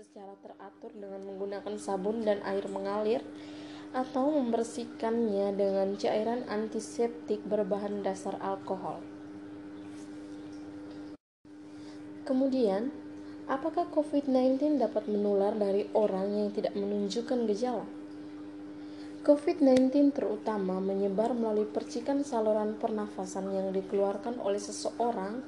[0.00, 3.20] secara teratur dengan menggunakan sabun dan air mengalir
[3.92, 9.04] atau membersihkannya dengan cairan antiseptik berbahan dasar alkohol.
[12.24, 12.88] Kemudian,
[13.44, 17.84] apakah COVID-19 dapat menular dari orang yang tidak menunjukkan gejala?
[19.20, 25.44] COVID-19 terutama menyebar melalui percikan saluran pernafasan yang dikeluarkan oleh seseorang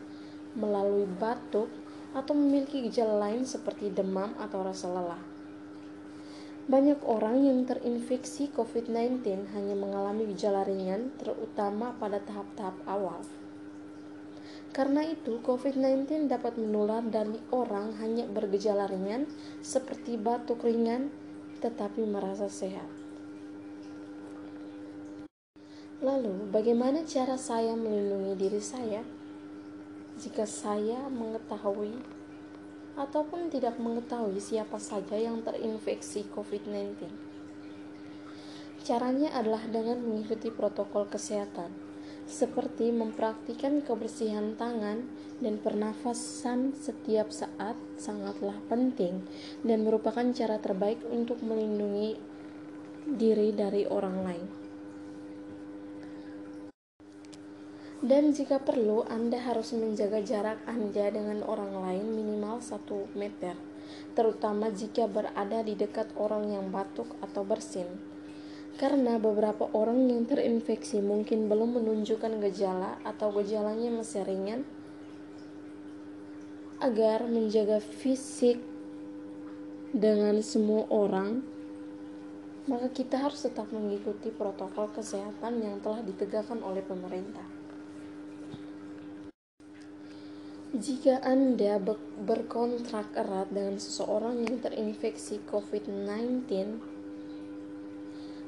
[0.53, 1.73] melalui batuk
[2.13, 5.21] atau memiliki gejala lain seperti demam atau rasa lelah.
[6.63, 13.19] Banyak orang yang terinfeksi COVID-19 hanya mengalami gejala ringan, terutama pada tahap-tahap awal.
[14.71, 19.27] Karena itu, COVID-19 dapat menular dari orang hanya bergejala ringan,
[19.61, 21.11] seperti batuk ringan,
[21.61, 22.87] tetapi merasa sehat.
[25.99, 29.03] Lalu, bagaimana cara saya melindungi diri saya
[30.23, 31.99] jika saya mengetahui
[32.95, 37.11] ataupun tidak mengetahui siapa saja yang terinfeksi COVID-19.
[38.87, 41.75] Caranya adalah dengan mengikuti protokol kesehatan,
[42.31, 45.11] seperti mempraktikkan kebersihan tangan
[45.43, 49.27] dan pernafasan setiap saat sangatlah penting
[49.67, 52.15] dan merupakan cara terbaik untuk melindungi
[53.11, 54.62] diri dari orang lain.
[58.03, 62.83] Dan jika perlu, Anda harus menjaga jarak Anda dengan orang lain minimal 1
[63.15, 63.55] meter,
[64.19, 67.87] terutama jika berada di dekat orang yang batuk atau bersin.
[68.75, 74.67] Karena beberapa orang yang terinfeksi mungkin belum menunjukkan gejala atau gejalanya masih ringan,
[76.83, 78.59] agar menjaga fisik
[79.95, 81.47] dengan semua orang,
[82.67, 87.52] maka kita harus tetap mengikuti protokol kesehatan yang telah ditegakkan oleh pemerintah.
[90.73, 91.77] Jika Anda
[92.25, 96.49] berkontrak erat dengan seseorang yang terinfeksi COVID-19,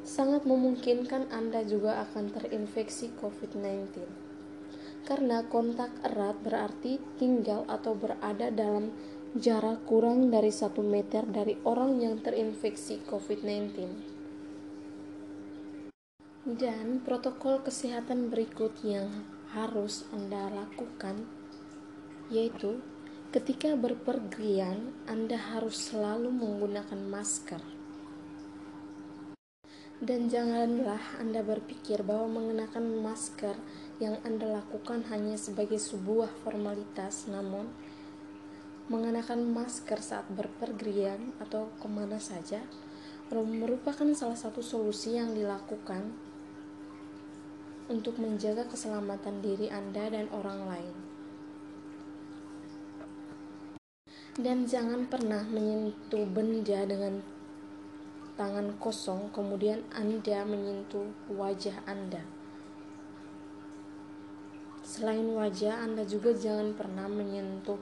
[0.09, 4.09] sangat memungkinkan Anda juga akan terinfeksi COVID-19.
[5.05, 8.89] Karena kontak erat berarti tinggal atau berada dalam
[9.37, 13.85] jarak kurang dari satu meter dari orang yang terinfeksi COVID-19.
[16.57, 19.13] Dan protokol kesehatan berikut yang
[19.53, 21.44] harus Anda lakukan
[22.29, 22.81] yaitu
[23.35, 27.59] ketika berpergian Anda harus selalu menggunakan masker.
[30.05, 33.57] Dan janganlah Anda berpikir bahwa mengenakan masker
[33.99, 37.73] yang Anda lakukan hanya sebagai sebuah formalitas, namun
[38.93, 42.61] mengenakan masker saat berpergian atau ke mana saja
[43.35, 46.13] merupakan salah satu solusi yang dilakukan
[47.91, 51.04] untuk menjaga keselamatan diri Anda dan orang lain.
[54.35, 57.23] Dan jangan pernah menyentuh benda dengan
[58.35, 62.19] tangan kosong kemudian Anda menyentuh wajah Anda.
[64.83, 67.79] Selain wajah, Anda juga jangan pernah menyentuh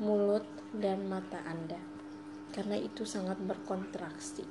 [0.00, 1.76] mulut dan mata Anda,
[2.56, 4.48] karena itu sangat berkontraksi.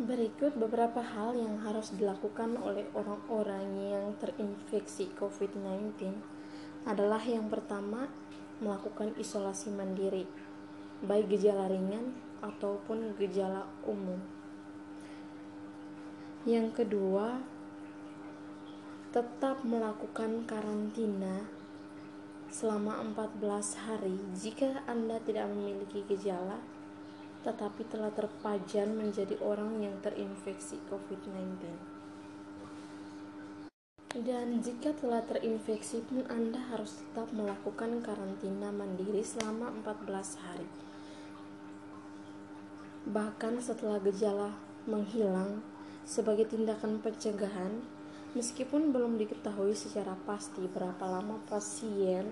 [0.00, 6.33] Berikut beberapa hal yang harus dilakukan oleh orang-orang yang terinfeksi COVID-19
[6.84, 8.08] adalah yang pertama
[8.60, 10.28] melakukan isolasi mandiri,
[11.04, 14.20] baik gejala ringan ataupun gejala umum.
[16.44, 17.40] Yang kedua,
[19.16, 21.48] tetap melakukan karantina
[22.52, 26.60] selama 14 hari jika Anda tidak memiliki gejala
[27.44, 31.93] tetapi telah terpajan menjadi orang yang terinfeksi COVID-19.
[34.14, 40.70] Dan jika telah terinfeksi pun Anda harus tetap melakukan karantina mandiri selama 14 hari.
[43.10, 44.54] Bahkan setelah gejala
[44.86, 45.66] menghilang
[46.06, 47.82] sebagai tindakan pencegahan,
[48.38, 52.30] meskipun belum diketahui secara pasti berapa lama pasien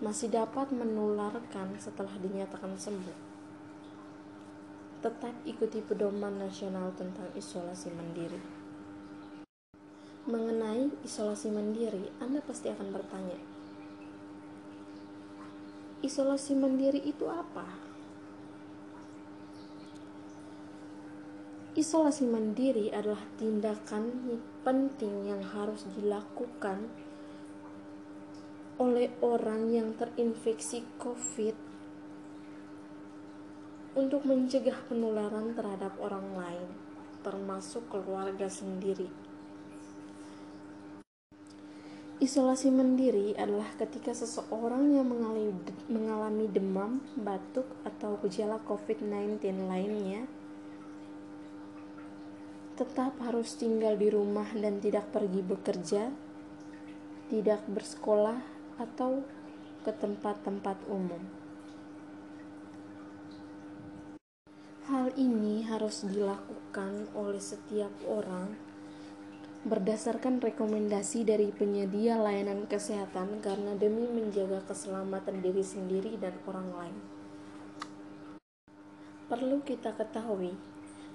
[0.00, 3.18] masih dapat menularkan setelah dinyatakan sembuh.
[5.04, 8.57] Tetap ikuti pedoman nasional tentang isolasi mandiri.
[10.28, 13.40] Mengenai isolasi mandiri, Anda pasti akan bertanya,
[16.04, 17.64] isolasi mandiri itu apa?
[21.72, 24.36] Isolasi mandiri adalah tindakan
[24.68, 26.92] penting yang harus dilakukan
[28.76, 31.56] oleh orang yang terinfeksi COVID
[33.96, 36.68] untuk mencegah penularan terhadap orang lain,
[37.24, 39.27] termasuk keluarga sendiri.
[42.18, 45.06] Isolasi mandiri adalah ketika seseorang yang
[45.86, 49.38] mengalami demam, batuk, atau gejala COVID-19
[49.70, 50.26] lainnya
[52.74, 56.10] tetap harus tinggal di rumah dan tidak pergi bekerja,
[57.30, 58.38] tidak bersekolah,
[58.82, 59.22] atau
[59.86, 61.22] ke tempat-tempat umum.
[64.90, 68.67] Hal ini harus dilakukan oleh setiap orang
[69.66, 76.96] berdasarkan rekomendasi dari penyedia layanan kesehatan karena demi menjaga keselamatan diri sendiri dan orang lain.
[79.26, 80.54] Perlu kita ketahui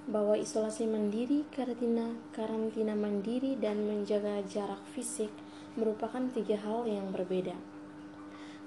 [0.04, 5.32] bahwa isolasi mandiri, karantina, karantina mandiri, dan menjaga jarak fisik
[5.80, 7.56] merupakan tiga hal yang berbeda.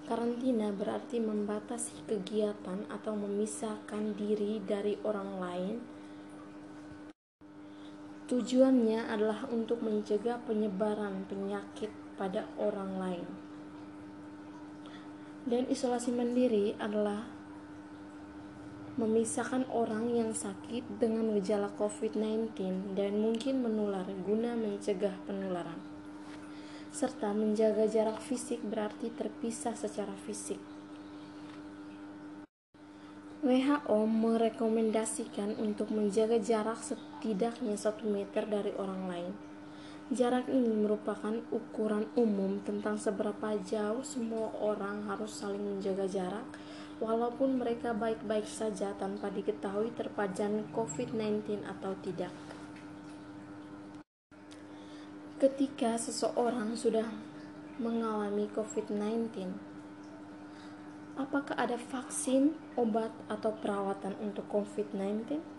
[0.09, 5.77] Karantina berarti membatasi kegiatan atau memisahkan diri dari orang lain
[8.27, 13.29] Tujuannya adalah untuk mencegah penyebaran penyakit pada orang lain.
[15.47, 17.23] Dan isolasi mandiri adalah
[18.99, 25.79] memisahkan orang yang sakit dengan gejala COVID-19 dan mungkin menular guna mencegah penularan.
[26.91, 30.59] Serta menjaga jarak fisik berarti terpisah secara fisik.
[33.47, 36.83] WHO merekomendasikan untuk menjaga jarak
[37.27, 39.35] setidaknya 1 meter dari orang lain.
[40.15, 46.47] Jarak ini merupakan ukuran umum tentang seberapa jauh semua orang harus saling menjaga jarak,
[47.03, 52.31] walaupun mereka baik-baik saja tanpa diketahui terpajan COVID-19 atau tidak.
[55.43, 57.11] Ketika seseorang sudah
[57.83, 59.51] mengalami COVID-19,
[61.19, 65.56] apakah ada vaksin, obat, atau perawatan untuk COVID-19?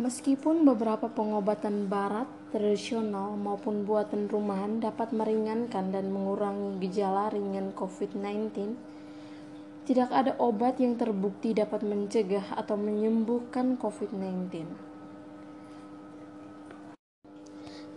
[0.00, 2.24] Meskipun beberapa pengobatan barat,
[2.56, 8.80] tradisional, maupun buatan rumahan dapat meringankan dan mengurangi gejala ringan COVID-19,
[9.84, 14.64] tidak ada obat yang terbukti dapat mencegah atau menyembuhkan COVID-19.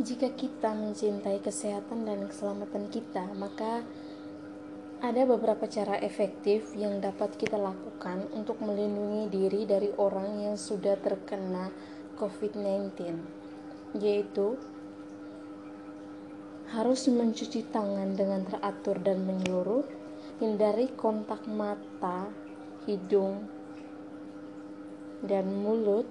[0.04, 3.80] Jika kita mencintai kesehatan dan keselamatan kita, maka
[5.04, 10.96] ada beberapa cara efektif yang dapat kita lakukan untuk melindungi diri dari orang yang sudah
[10.96, 13.18] terkena COVID-19,
[13.98, 14.58] yaitu
[16.74, 19.86] harus mencuci tangan dengan teratur dan menyeluruh,
[20.42, 22.30] hindari kontak mata,
[22.90, 23.46] hidung,
[25.22, 26.10] dan mulut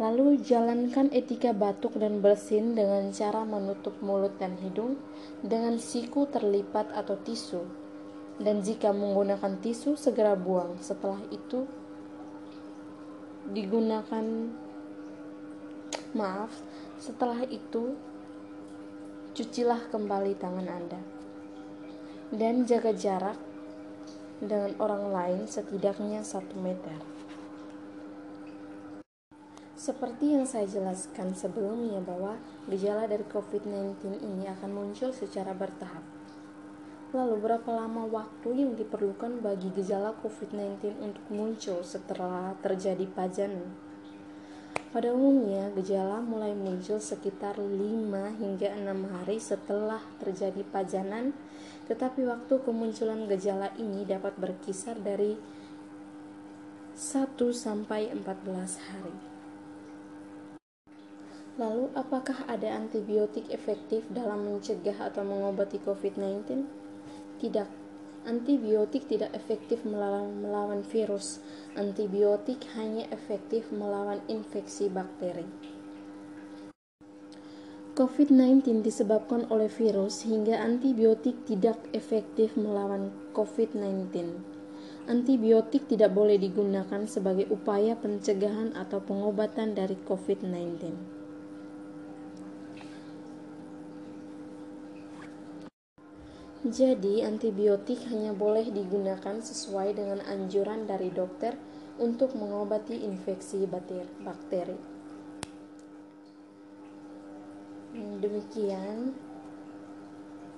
[0.00, 4.96] Lalu jalankan etika batuk dan bersin dengan cara menutup mulut dan hidung
[5.44, 7.60] dengan siku terlipat atau tisu.
[8.40, 10.80] Dan jika menggunakan tisu segera buang.
[10.80, 11.68] Setelah itu
[13.48, 14.24] digunakan
[16.12, 16.52] maaf,
[17.00, 17.96] setelah itu
[19.32, 21.00] cucilah kembali tangan Anda.
[22.30, 23.38] Dan jaga jarak
[24.40, 26.96] dengan orang lain setidaknya satu meter.
[29.80, 32.36] Seperti yang saya jelaskan sebelumnya bahwa
[32.68, 36.19] gejala dari COVID-19 ini akan muncul secara bertahap.
[37.10, 43.66] Lalu berapa lama waktu yang diperlukan bagi gejala COVID-19 untuk muncul setelah terjadi pajanan?
[44.94, 47.74] Pada umumnya, gejala mulai muncul sekitar 5
[48.38, 51.34] hingga 6 hari setelah terjadi pajanan,
[51.90, 55.34] tetapi waktu kemunculan gejala ini dapat berkisar dari
[56.94, 59.18] 1 sampai 14 hari.
[61.58, 66.79] Lalu, apakah ada antibiotik efektif dalam mencegah atau mengobati COVID-19?
[67.40, 67.68] Tidak.
[68.28, 71.40] Antibiotik tidak efektif melawan, melawan virus.
[71.72, 75.48] Antibiotik hanya efektif melawan infeksi bakteri.
[77.96, 84.12] COVID-19 disebabkan oleh virus hingga antibiotik tidak efektif melawan COVID-19.
[85.08, 91.19] Antibiotik tidak boleh digunakan sebagai upaya pencegahan atau pengobatan dari COVID-19.
[96.60, 101.56] Jadi, antibiotik hanya boleh digunakan sesuai dengan anjuran dari dokter
[101.96, 103.64] untuk mengobati infeksi
[104.20, 104.76] bakteri.
[107.96, 109.16] Demikian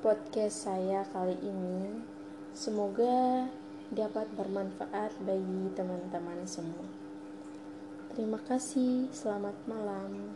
[0.03, 2.03] podcast saya kali ini.
[2.51, 3.47] Semoga
[3.95, 6.83] dapat bermanfaat bagi teman-teman semua.
[8.11, 10.35] Terima kasih, selamat malam.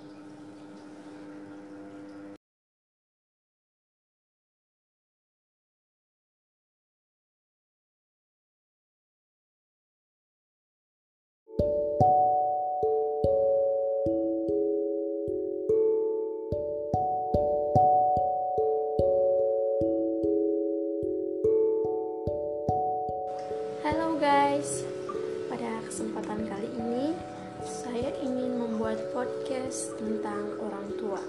[28.97, 31.21] Membuat podcast tentang orang tua.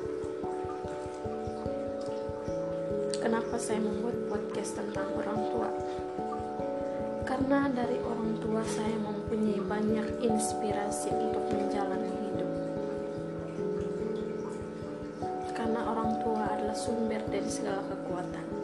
[3.19, 5.67] Kenapa saya membuat podcast tentang orang tua?
[7.27, 12.51] Karena dari orang tua saya mempunyai banyak inspirasi untuk menjalani hidup.
[15.51, 18.56] Karena orang tua adalah sumber dari segala kekuatan.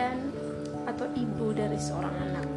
[0.00, 0.16] Dan
[0.88, 2.48] atau ibu dari seorang anak.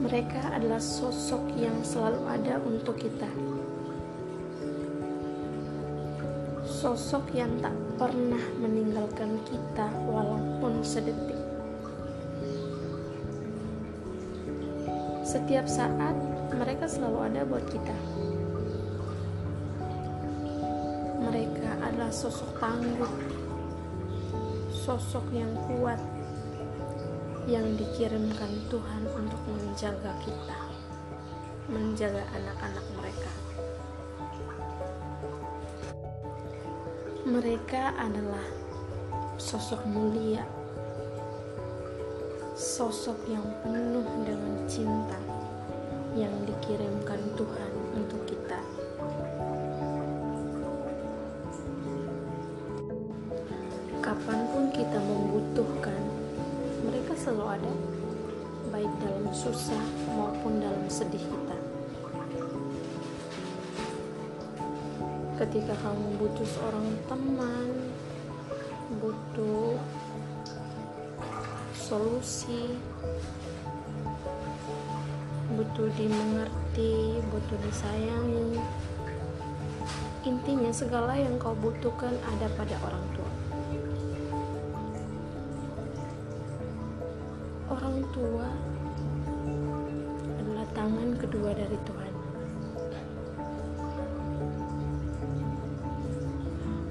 [0.00, 3.28] Mereka adalah sosok yang selalu ada untuk kita.
[6.64, 11.36] Sosok yang tak pernah meninggalkan kita walaupun sedetik.
[15.20, 16.16] Setiap saat
[16.56, 17.96] mereka selalu ada buat kita.
[21.28, 23.29] Mereka adalah sosok tangguh,
[24.80, 26.00] sosok yang kuat,
[27.44, 30.60] yang dikirimkan Tuhan untuk menjaga kita,
[31.68, 33.32] menjaga anak-anak mereka.
[37.28, 38.46] Mereka adalah
[39.36, 40.48] sosok mulia,
[42.56, 45.20] sosok yang penuh dengan cinta
[46.16, 48.49] yang dikirimkan Tuhan untuk kita.
[59.60, 61.58] Susah maupun dalam sedih kita.
[65.36, 67.92] Ketika kamu butuh seorang teman,
[69.04, 69.76] butuh
[71.76, 72.72] solusi,
[75.52, 78.56] butuh dimengerti, butuh disayangi.
[80.24, 83.29] Intinya segala yang kau butuhkan ada pada orang tua.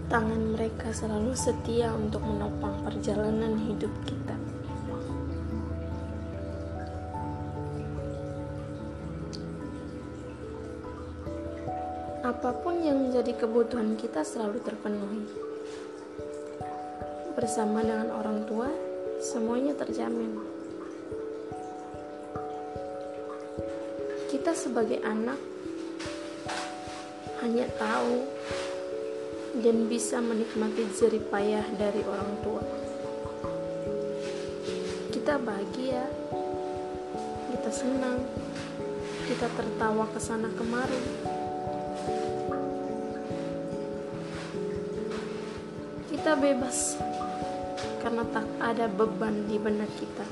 [0.10, 4.34] Tangan mereka selalu setia untuk menopang perjalanan hidup kita.
[12.26, 15.30] Apa pun yang menjadi kebutuhan kita selalu terpenuhi.
[17.38, 18.66] Bersama dengan orang tua,
[19.22, 20.42] semuanya terjamin.
[24.34, 25.38] Kita sebagai anak
[27.46, 28.39] hanya tahu
[29.58, 32.62] dan bisa menikmati jerih payah dari orang tua.
[35.10, 36.06] Kita bahagia,
[37.50, 38.22] kita senang,
[39.26, 41.02] kita tertawa ke sana kemari.
[46.14, 46.98] Kita bebas
[48.06, 50.26] karena tak ada beban di benak kita.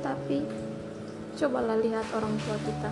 [0.00, 0.38] Tapi
[1.36, 2.90] cobalah lihat orang tua kita,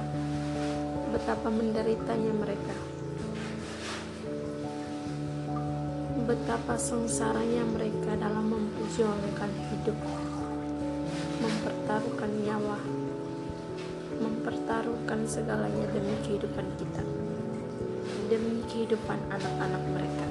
[1.16, 2.95] betapa menderitanya mereka.
[6.26, 9.94] Betapa sengsaranya mereka dalam memperjuangkan hidup,
[11.38, 12.82] mempertaruhkan nyawa,
[14.18, 17.06] mempertaruhkan segalanya demi kehidupan kita,
[18.26, 20.26] demi kehidupan anak-anak mereka.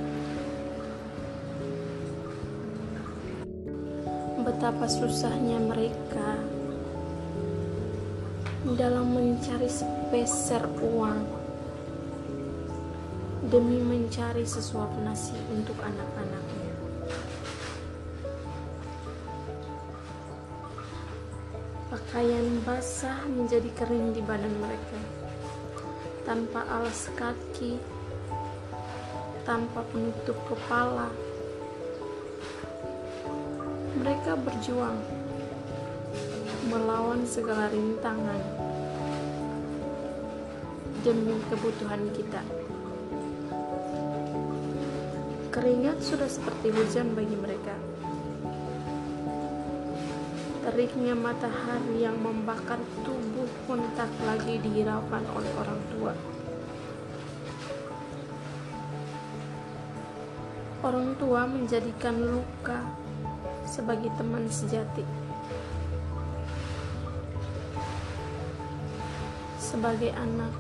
[4.46, 6.38] betapa susahnya mereka
[8.78, 11.35] dalam mencari sepeser uang
[13.56, 16.76] demi mencari sesuap nasi untuk anak-anaknya.
[21.88, 25.00] Pakaian basah menjadi kering di badan mereka,
[26.28, 27.80] tanpa alas kaki,
[29.48, 31.08] tanpa penutup kepala,
[33.96, 35.00] mereka berjuang
[36.68, 38.44] melawan segala rintangan
[41.08, 42.44] demi kebutuhan kita.
[45.56, 47.72] Keringat sudah seperti hujan bagi mereka.
[50.68, 52.76] Teriknya matahari yang membakar
[53.08, 56.12] tubuh pun tak lagi dihiraukan oleh orang tua.
[60.84, 62.84] Orang tua menjadikan luka
[63.64, 65.08] sebagai teman sejati.
[69.56, 70.52] Sebagai anak,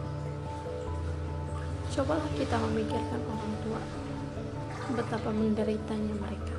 [1.91, 3.83] cobalah kita memikirkan orang tua,
[4.93, 6.55] betapa menderitanya mereka.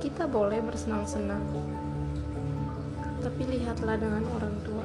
[0.00, 1.40] Kita boleh bersenang-senang,
[3.24, 4.84] tapi lihatlah dengan orang tua.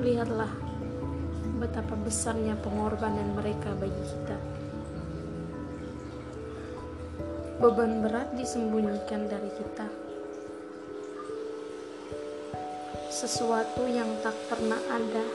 [0.00, 0.52] Lihatlah
[1.58, 4.38] betapa besarnya pengorbanan mereka bagi kita.
[7.58, 10.07] Beban berat disembunyikan dari kita.
[13.18, 15.26] Sesuatu yang tak pernah ada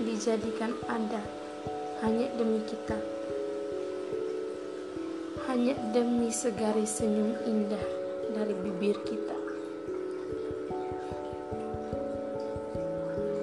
[0.00, 1.20] dijadikan ada
[2.00, 2.96] hanya demi kita.
[5.52, 7.84] Hanya demi segaris senyum indah
[8.32, 9.36] dari bibir kita.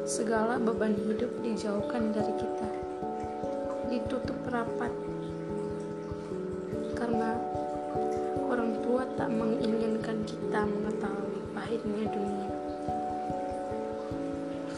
[0.10, 2.70] Segala beban hidup dijauhkan dari kita,
[3.94, 4.90] ditutup rapat
[6.98, 7.38] karena
[8.50, 12.33] orang tua tak menginginkan kita mengetahui pahitnya dunia.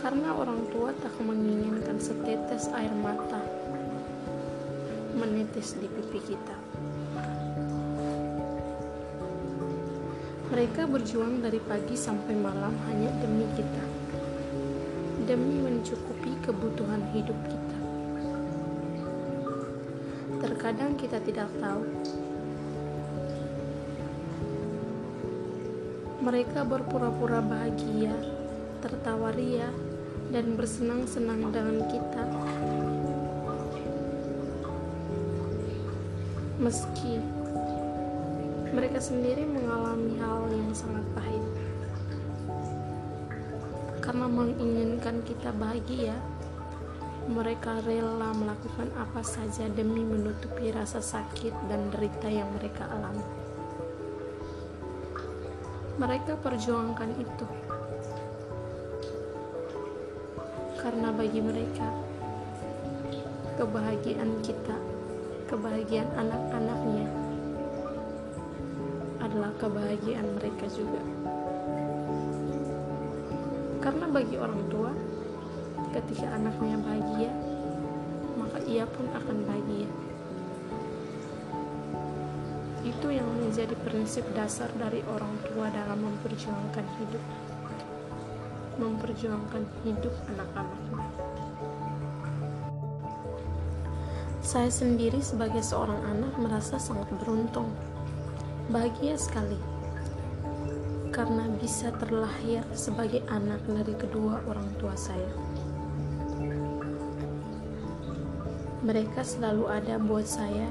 [0.05, 3.41] Karena orang tua tak menginginkan setetes air mata
[5.17, 6.53] menetes di pipi kita.
[10.53, 13.85] Mereka berjuang dari pagi sampai malam hanya demi kita,
[15.25, 17.79] demi mencukupi kebutuhan hidup kita.
[20.37, 21.81] Terkadang kita tidak tahu
[26.21, 28.13] Mereka berpura-pura bahagia,
[28.85, 29.69] tertawa ria,
[30.35, 32.23] dan bersenang-senang dengan kita.
[36.59, 37.23] Meski
[38.75, 41.45] mereka sendiri mengalami hal yang sangat pahit.
[44.03, 46.19] Karena menginginkan kita bahagia,
[47.31, 53.23] mereka rela melakukan apa saja demi menutupi rasa sakit dan derita yang mereka alami
[55.95, 57.47] mereka perjuangkan itu
[60.85, 61.89] karena bagi mereka.
[63.57, 64.77] Kebahagiaan kita
[65.49, 67.09] kebahagiaan anak-anaknya
[69.17, 71.01] adalah kebahagiaan mereka juga.
[73.81, 74.93] Karena bagi orang tua
[75.93, 77.31] ketika anaknya bahagia
[78.37, 79.89] maka ia pun akan bahagia.
[82.85, 87.23] Itu yang menjadi prinsip dasar dari orang tua dalam memperjuangkan hidup
[88.77, 91.03] memperjuangkan hidup anak-anaknya.
[94.45, 97.73] Saya sendiri sebagai seorang anak merasa sangat beruntung
[98.69, 99.57] bahagia sekali
[101.09, 105.31] karena bisa terlahir sebagai anak dari kedua orang tua saya.
[108.85, 110.69] Mereka selalu ada buat saya.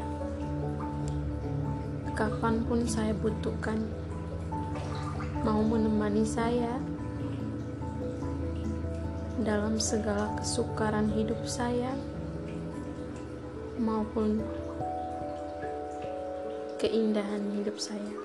[2.15, 3.83] Kapan pun saya butuhkan
[5.43, 6.79] mau menemani saya
[9.45, 11.93] dalam segala kesukaran hidup saya
[13.77, 14.41] maupun
[16.81, 18.17] keindahan hidup saya.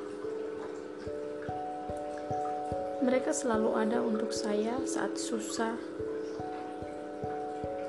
[3.03, 5.75] Mereka selalu ada untuk saya saat susah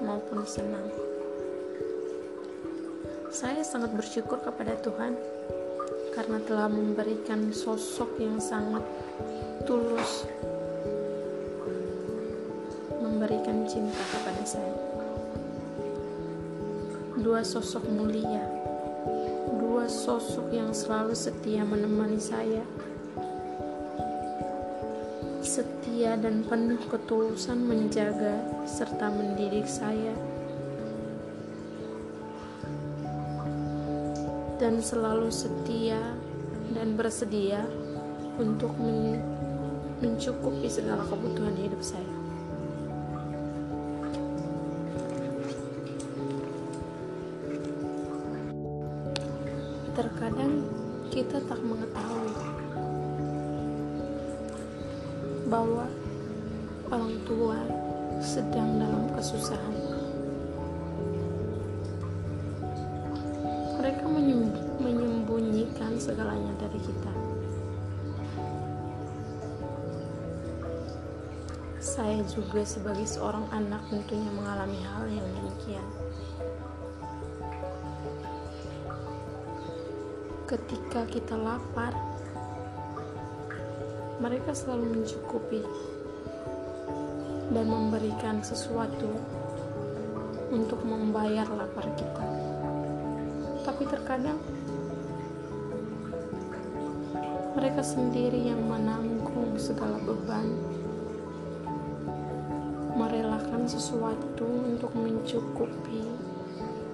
[0.03, 0.91] maupun senang.
[3.31, 5.15] Saya sangat bersyukur kepada Tuhan
[6.19, 8.83] karena telah memberikan sosok yang sangat
[9.71, 10.27] tulus
[13.21, 14.73] memberikan cinta kepada saya.
[17.21, 18.41] Dua sosok mulia.
[19.61, 22.65] Dua sosok yang selalu setia menemani saya.
[25.45, 30.17] Setia dan penuh ketulusan menjaga serta mendidik saya.
[34.57, 36.01] Dan selalu setia
[36.73, 37.69] dan bersedia
[38.41, 39.21] untuk men
[40.01, 42.20] mencukupi segala kebutuhan hidup saya.
[50.31, 50.63] Terkadang
[51.11, 52.31] kita tak mengetahui
[55.51, 55.91] bahwa
[56.87, 57.59] orang tua
[58.23, 59.75] sedang dalam kesusahan.
[63.81, 64.07] mereka
[64.79, 67.11] menyembunyikan segalanya dari kita.
[71.83, 75.89] Saya juga sebagai seorang anak tentunya mengalami hal yang demikian.
[80.51, 81.95] Ketika kita lapar,
[84.19, 85.63] mereka selalu mencukupi
[87.55, 89.15] dan memberikan sesuatu
[90.51, 92.27] untuk membayar lapar kita.
[93.63, 94.43] Tapi terkadang
[97.55, 100.51] mereka sendiri yang menanggung segala beban
[102.99, 106.11] merelakan sesuatu untuk mencukupi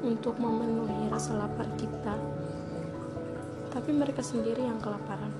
[0.04, 2.35] untuk memenuhi rasa lapar kita
[3.86, 5.30] tapi mereka sendiri yang kelaparan.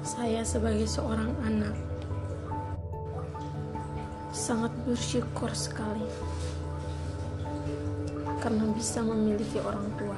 [0.00, 1.76] Saya sebagai seorang anak
[4.32, 6.08] sangat bersyukur sekali
[8.40, 10.16] karena bisa memiliki orang tua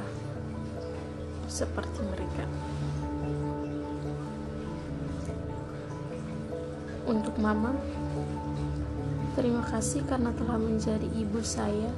[1.50, 2.46] seperti mereka.
[7.10, 7.74] Untuk mama,
[9.34, 11.90] terima kasih karena telah menjadi ibu saya.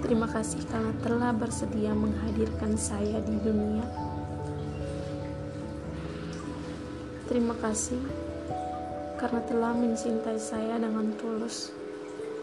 [0.00, 3.84] Terima kasih karena telah bersedia menghadirkan saya di dunia.
[7.30, 8.00] Terima kasih
[9.22, 11.70] karena telah mencintai saya dengan tulus,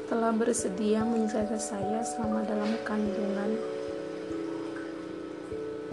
[0.08, 3.52] telah bersedia menjaga saya selama dalam kandungan,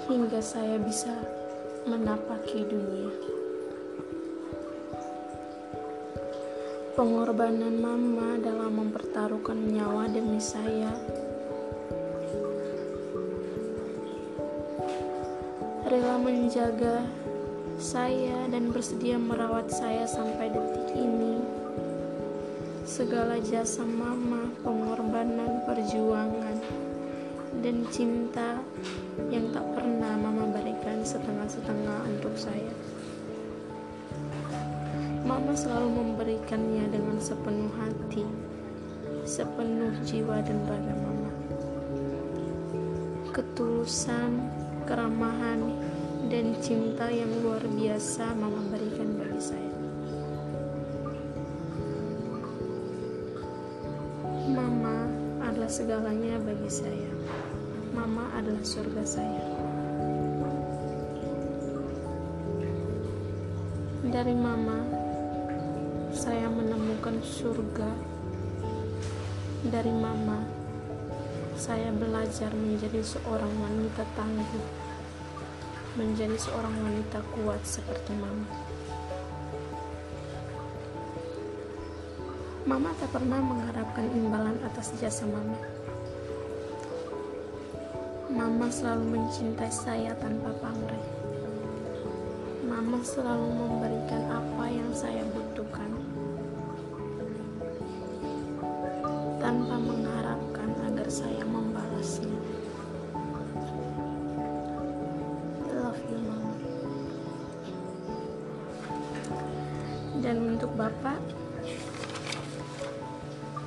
[0.07, 1.11] hingga saya bisa
[1.91, 3.34] menapaki dunia.
[6.95, 10.95] Pengorbanan mama dalam mempertaruhkan nyawa demi saya.
[15.91, 17.03] Rela menjaga
[17.83, 21.43] saya dan bersedia merawat saya sampai detik ini.
[22.87, 26.63] Segala jasa mama, pengorbanan, perjuangan,
[27.59, 28.63] dan cinta
[29.35, 32.71] yang tak pernah mama berikan setengah-setengah untuk saya.
[35.25, 38.29] Mama selalu memberikannya dengan sepenuh hati,
[39.25, 41.33] sepenuh jiwa dan raga Mama.
[43.33, 44.53] Ketulusan,
[44.85, 45.65] keramahan,
[46.29, 49.73] dan cinta yang luar biasa Mama berikan bagi saya.
[54.53, 55.09] Mama
[55.41, 57.13] adalah segalanya bagi saya.
[57.97, 59.45] Mama adalah surga saya.
[64.05, 65.04] Dari Mama,
[66.25, 67.93] saya menemukan surga
[69.69, 70.41] dari mama.
[71.53, 74.67] Saya belajar menjadi seorang wanita tangguh,
[76.01, 78.49] menjadi seorang wanita kuat seperti mama.
[82.65, 85.61] Mama tak pernah mengharapkan imbalan atas jasa mama.
[88.33, 91.05] Mama selalu mencintai saya tanpa pamrih.
[92.65, 95.44] Mama selalu memberikan apa yang saya butuhkan.
[110.85, 111.17] Bapak,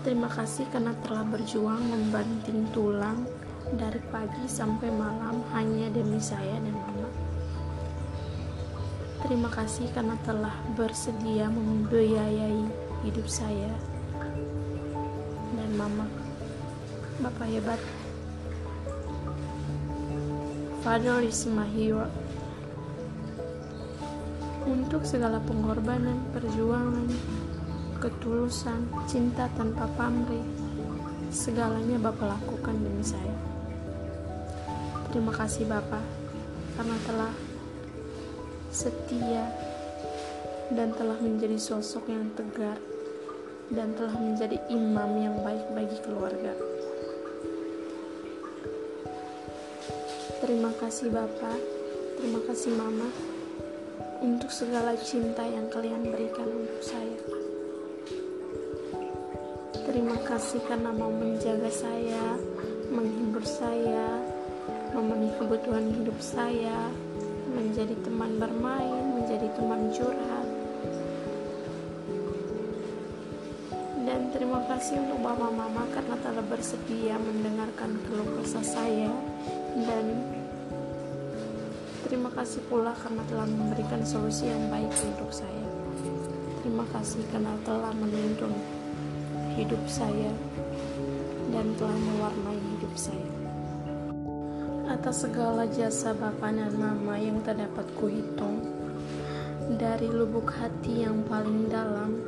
[0.06, 3.26] terima kasih karena telah berjuang membanting tulang
[3.74, 7.10] dari pagi sampai malam hanya demi saya dan Mama.
[9.26, 12.70] Terima kasih karena telah bersedia membiayai
[13.02, 13.74] hidup saya
[15.78, 16.10] mama.
[17.22, 17.82] Bapak hebat.
[20.82, 22.10] Father is my hero
[24.68, 27.08] untuk segala pengorbanan, perjuangan,
[28.04, 30.44] ketulusan, cinta tanpa pamrih,
[31.32, 33.36] segalanya Bapak lakukan demi saya.
[35.08, 36.04] Terima kasih Bapak,
[36.76, 37.34] karena telah
[38.70, 39.48] setia
[40.76, 42.76] dan telah menjadi sosok yang tegar
[43.72, 46.54] dan telah menjadi imam yang baik bagi keluarga.
[50.44, 51.60] Terima kasih Bapak,
[52.20, 53.37] terima kasih Mama
[54.22, 57.20] untuk segala cinta yang kalian berikan untuk saya.
[59.88, 62.38] Terima kasih karena mau menjaga saya,
[62.90, 64.22] menghibur saya,
[64.92, 66.90] memenuhi kebutuhan hidup saya,
[67.54, 70.48] menjadi teman bermain, menjadi teman curhat,
[74.08, 79.12] dan terima kasih untuk bapak mama karena telah bersedia mendengarkan keluh kesah saya
[79.84, 80.37] dan
[82.08, 85.68] terima kasih pula karena telah memberikan solusi yang baik untuk saya
[86.64, 88.56] terima kasih karena telah menuntun
[89.60, 90.32] hidup saya
[91.52, 93.32] dan telah mewarnai hidup saya
[94.88, 98.64] atas segala jasa bapak dan mama yang tak dapat kuhitung
[99.76, 102.24] dari lubuk hati yang paling dalam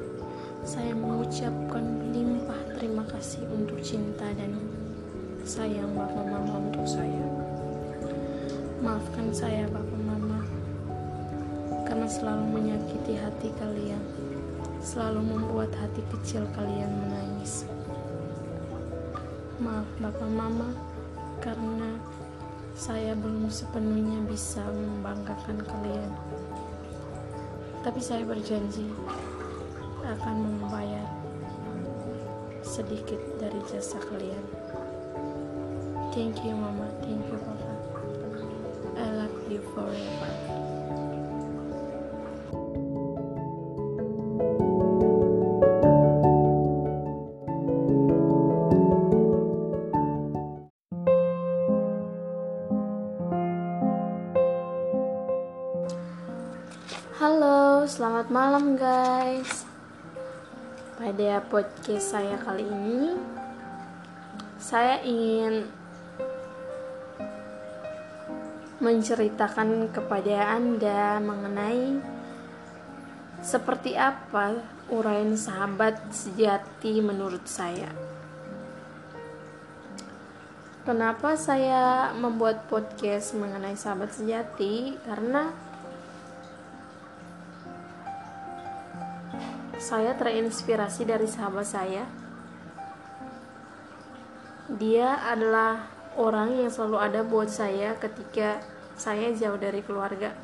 [0.67, 4.59] saya mengucapkan limpah terima kasih untuk cinta dan
[5.47, 7.38] sayang Bapak Mama untuk saya.
[8.79, 10.39] Maafkan saya Bapak Mama
[11.83, 13.99] karena selalu menyakiti hati kalian,
[14.79, 17.67] selalu membuat hati kecil kalian menangis.
[19.59, 20.71] Maaf Bapak Mama
[21.43, 21.99] karena
[22.71, 26.11] saya belum sepenuhnya bisa membanggakan kalian.
[27.83, 28.87] Tapi saya berjanji
[30.07, 31.03] akan membayar
[32.63, 34.45] sedikit dari jasa kalian.
[36.15, 37.48] Thank you mama, thank you
[39.69, 39.86] Halo,
[57.86, 59.69] selamat malam guys.
[60.97, 63.13] Pada podcast saya kali ini,
[64.58, 65.69] saya ingin
[68.79, 71.99] menceritakan kepada Anda mengenai
[73.43, 74.55] seperti apa
[74.91, 77.91] uraian sahabat sejati menurut saya.
[80.87, 84.95] Kenapa saya membuat podcast mengenai sahabat sejati?
[85.03, 85.51] Karena
[89.75, 92.07] saya terinspirasi dari sahabat saya.
[94.71, 98.60] Dia adalah orang yang selalu ada buat saya ketika
[98.99, 100.36] saya jauh dari keluarga.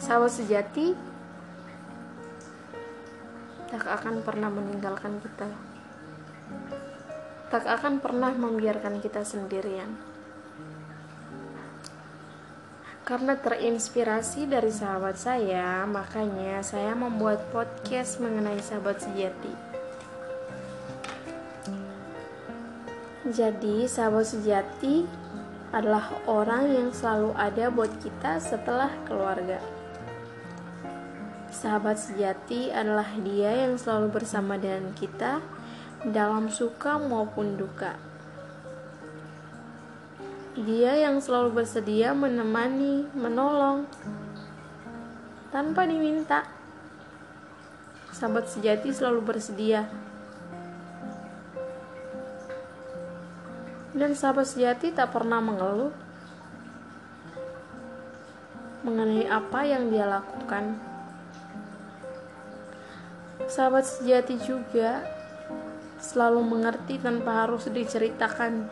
[0.00, 0.96] Sahabat sejati
[3.68, 5.52] tak akan pernah meninggalkan kita.
[7.52, 9.92] Tak akan pernah membiarkan kita sendirian.
[13.06, 19.75] Karena terinspirasi dari sahabat saya, makanya saya membuat podcast mengenai sahabat sejati.
[23.26, 25.02] Jadi, sahabat sejati
[25.74, 29.58] adalah orang yang selalu ada buat kita setelah keluarga.
[31.50, 35.42] Sahabat sejati adalah dia yang selalu bersama dengan kita
[36.06, 37.98] dalam suka maupun duka.
[40.54, 43.90] Dia yang selalu bersedia menemani, menolong,
[45.50, 46.46] tanpa diminta.
[48.14, 49.90] Sahabat sejati selalu bersedia.
[53.96, 55.88] Dan sahabat sejati tak pernah mengeluh
[58.84, 60.76] mengenai apa yang dia lakukan.
[63.48, 65.00] Sahabat sejati juga
[65.96, 68.68] selalu mengerti tanpa harus diceritakan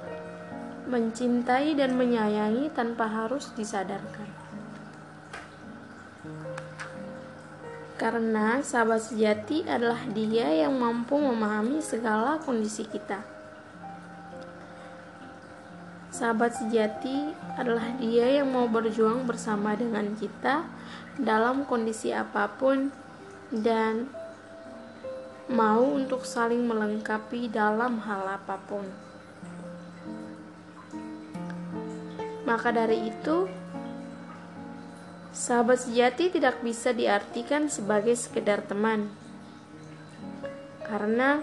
[0.84, 4.28] mencintai dan menyayangi tanpa harus disadarkan.
[7.96, 13.33] Karena sahabat sejati adalah dia yang mampu memahami segala kondisi kita.
[16.14, 20.62] Sahabat sejati adalah dia yang mau berjuang bersama dengan kita
[21.18, 22.94] dalam kondisi apa pun
[23.50, 24.06] dan
[25.50, 28.86] mau untuk saling melengkapi dalam hal apa pun.
[32.46, 33.50] Maka dari itu,
[35.34, 39.10] sahabat sejati tidak bisa diartikan sebagai sekedar teman.
[40.86, 41.42] Karena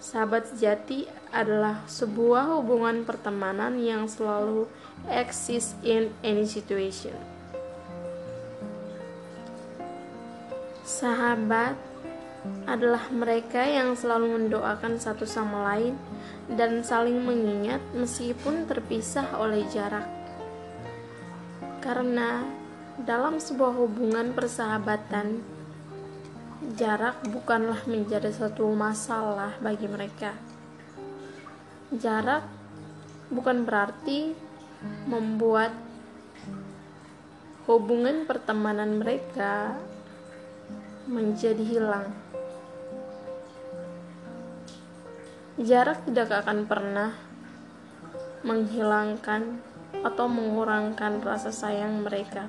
[0.00, 4.66] sahabat sejati adalah sebuah hubungan pertemanan yang selalu
[5.06, 7.14] eksis in any situation.
[10.82, 11.78] Sahabat
[12.66, 15.94] adalah mereka yang selalu mendoakan satu sama lain
[16.50, 20.08] dan saling mengingat meskipun terpisah oleh jarak.
[21.80, 22.42] Karena
[23.00, 25.40] dalam sebuah hubungan persahabatan,
[26.76, 30.36] jarak bukanlah menjadi satu masalah bagi mereka.
[31.90, 32.46] Jarak
[33.34, 34.30] bukan berarti
[35.10, 35.74] membuat
[37.66, 39.74] hubungan pertemanan mereka
[41.10, 42.14] menjadi hilang.
[45.58, 47.10] Jarak tidak akan pernah
[48.46, 49.58] menghilangkan
[50.06, 52.46] atau mengurangkan rasa sayang mereka.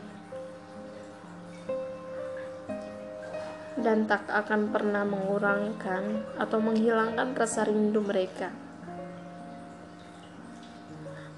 [3.74, 8.71] Dan tak akan pernah mengurangkan atau menghilangkan rasa rindu mereka.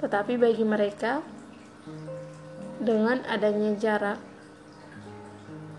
[0.03, 1.23] Tetapi bagi mereka,
[2.83, 4.19] dengan adanya jarak,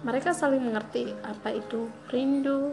[0.01, 2.73] mereka saling mengerti apa itu rindu,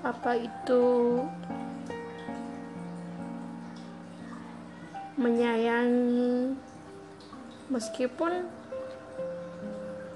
[0.00, 0.84] apa itu
[5.20, 6.56] menyayangi
[7.68, 8.48] meskipun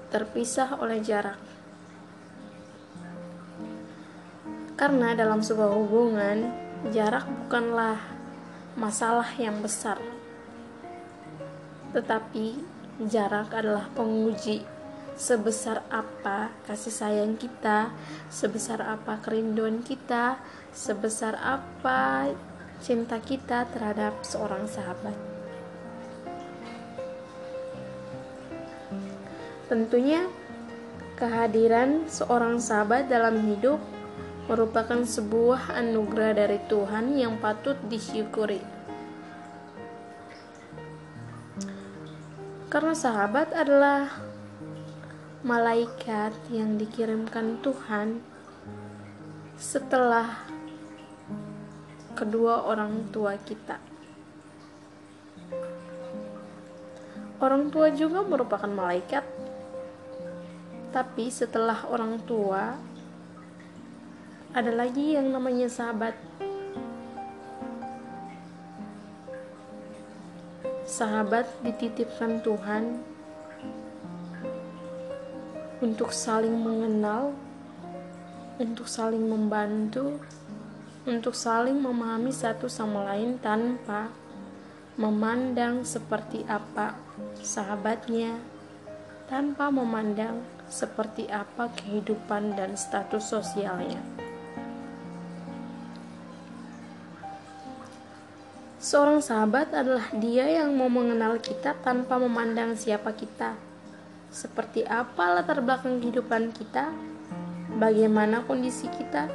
[0.09, 1.37] terpisah oleh jarak.
[4.73, 8.01] Karena dalam sebuah hubungan, jarak bukanlah
[8.75, 10.01] masalah yang besar.
[11.95, 12.59] Tetapi
[13.07, 14.65] jarak adalah penguji
[15.13, 17.93] sebesar apa kasih sayang kita,
[18.33, 20.41] sebesar apa kerinduan kita,
[20.73, 22.33] sebesar apa
[22.81, 25.15] cinta kita terhadap seorang sahabat.
[29.71, 30.27] Tentunya,
[31.15, 33.79] kehadiran seorang sahabat dalam hidup
[34.43, 38.59] merupakan sebuah anugerah dari Tuhan yang patut disyukuri.
[42.67, 44.09] Karena sahabat adalah
[45.45, 48.19] malaikat yang dikirimkan Tuhan
[49.55, 50.43] setelah
[52.17, 53.77] kedua orang tua kita.
[57.43, 59.27] Orang tua juga merupakan malaikat,
[60.95, 62.79] tapi setelah orang tua
[64.53, 66.13] ada lagi yang namanya sahabat.
[70.85, 73.01] Sahabat dititipkan Tuhan
[75.81, 77.33] untuk saling mengenal,
[78.61, 80.21] untuk saling membantu,
[81.09, 84.13] untuk saling memahami satu sama lain tanpa
[85.01, 86.93] memandang seperti apa
[87.41, 88.37] sahabatnya,
[89.25, 94.22] tanpa memandang seperti apa kehidupan dan status sosialnya.
[98.83, 103.55] Seorang sahabat adalah dia yang mau mengenal kita tanpa memandang siapa kita
[104.27, 106.91] seperti apa latar belakang kehidupan kita,
[107.79, 109.31] bagaimana kondisi kita,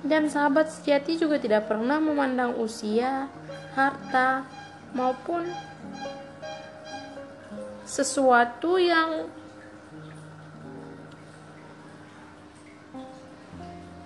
[0.00, 3.28] dan sahabat sejati juga tidak pernah memandang usia,
[3.76, 4.48] harta,
[4.96, 5.44] maupun
[7.84, 9.28] sesuatu yang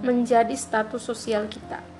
[0.02, 1.91] menjadi status sosial kita.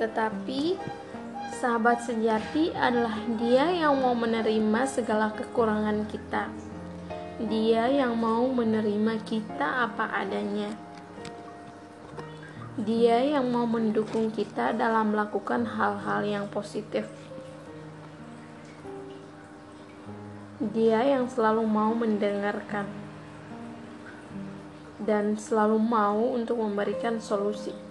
[0.00, 0.80] Tetapi
[1.60, 6.48] Sahabat sejati adalah dia yang mau menerima segala kekurangan kita.
[7.42, 10.72] Dia yang mau menerima kita apa adanya.
[12.80, 17.04] Dia yang mau mendukung kita dalam melakukan hal-hal yang positif.
[20.64, 22.88] Dia yang selalu mau mendengarkan
[25.02, 27.89] dan selalu mau untuk memberikan solusi.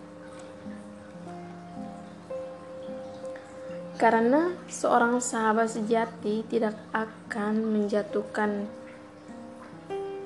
[3.99, 8.79] Karena seorang sahabat sejati tidak akan menjatuhkan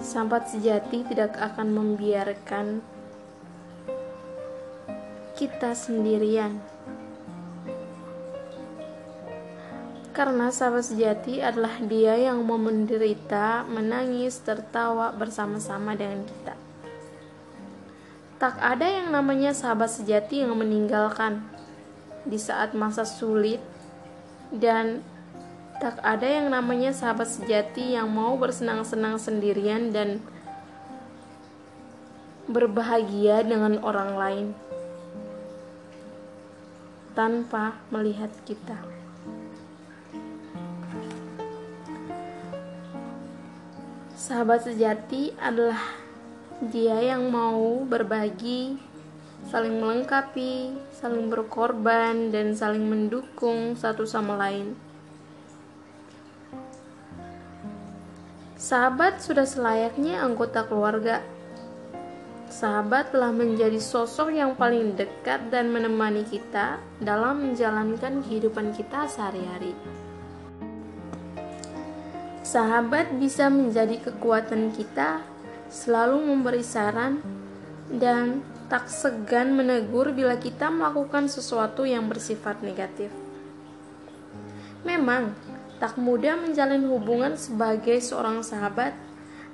[0.04, 2.84] sahabat sejati tidak akan membiarkan
[5.40, 6.60] kita sendirian.
[10.14, 16.54] Karena sahabat sejati adalah dia yang mau menderita, menangis, tertawa bersama-sama dengan kita.
[18.38, 21.42] Tak ada yang namanya sahabat sejati yang meninggalkan
[22.24, 23.60] di saat masa sulit
[24.54, 25.04] dan
[25.82, 30.24] tak ada yang namanya sahabat sejati yang mau bersenang-senang sendirian dan
[32.48, 34.48] berbahagia dengan orang lain
[37.18, 38.78] tanpa melihat kita.
[44.16, 46.00] Sahabat sejati adalah
[46.64, 48.80] dia yang mau berbagi
[49.52, 50.72] saling melengkapi,
[51.04, 54.72] saling berkorban, dan saling mendukung satu sama lain.
[58.56, 61.20] Sahabat sudah selayaknya anggota keluarga.
[62.47, 69.76] Sahabat telah menjadi sosok yang paling dekat dan menemani kita dalam menjalankan kehidupan kita sehari-hari.
[72.47, 75.20] Sahabat bisa menjadi kekuatan kita,
[75.68, 77.20] selalu memberi saran,
[77.91, 83.14] dan tak segan menegur bila kita melakukan sesuatu yang bersifat negatif.
[84.82, 85.30] Memang,
[85.78, 88.98] tak mudah menjalin hubungan sebagai seorang sahabat,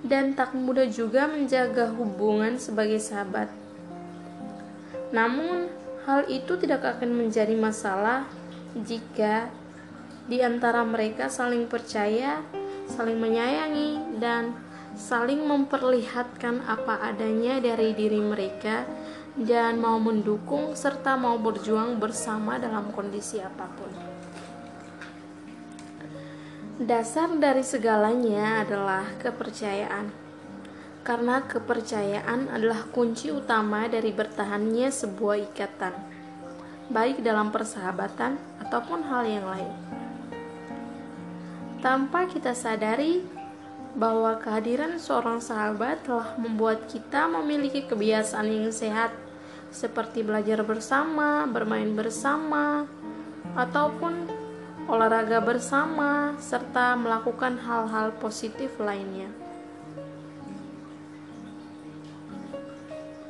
[0.07, 3.51] dan tak mudah juga menjaga hubungan sebagai sahabat.
[5.11, 5.67] Namun,
[6.07, 8.23] hal itu tidak akan menjadi masalah
[8.71, 9.51] jika
[10.31, 12.39] di antara mereka saling percaya,
[12.87, 14.55] saling menyayangi, dan
[14.99, 18.83] saling memperlihatkan apa adanya dari diri mereka
[19.39, 23.91] dan mau mendukung serta mau berjuang bersama dalam kondisi apa pun.
[26.83, 30.11] Dasar dari segalanya adalah kepercayaan.
[30.99, 35.95] Karena kepercayaan adalah kunci utama dari bertahannya sebuah ikatan,
[36.91, 38.35] baik dalam persahabatan
[38.67, 39.73] ataupun hal yang lain.
[41.79, 43.38] Tanpa kita sadari,
[43.97, 49.09] bahwa kehadiran seorang sahabat telah membuat kita memiliki kebiasaan yang sehat,
[49.73, 52.85] seperti belajar bersama, bermain bersama,
[53.57, 54.29] ataupun
[54.89, 59.29] olahraga bersama, serta melakukan hal-hal positif lainnya.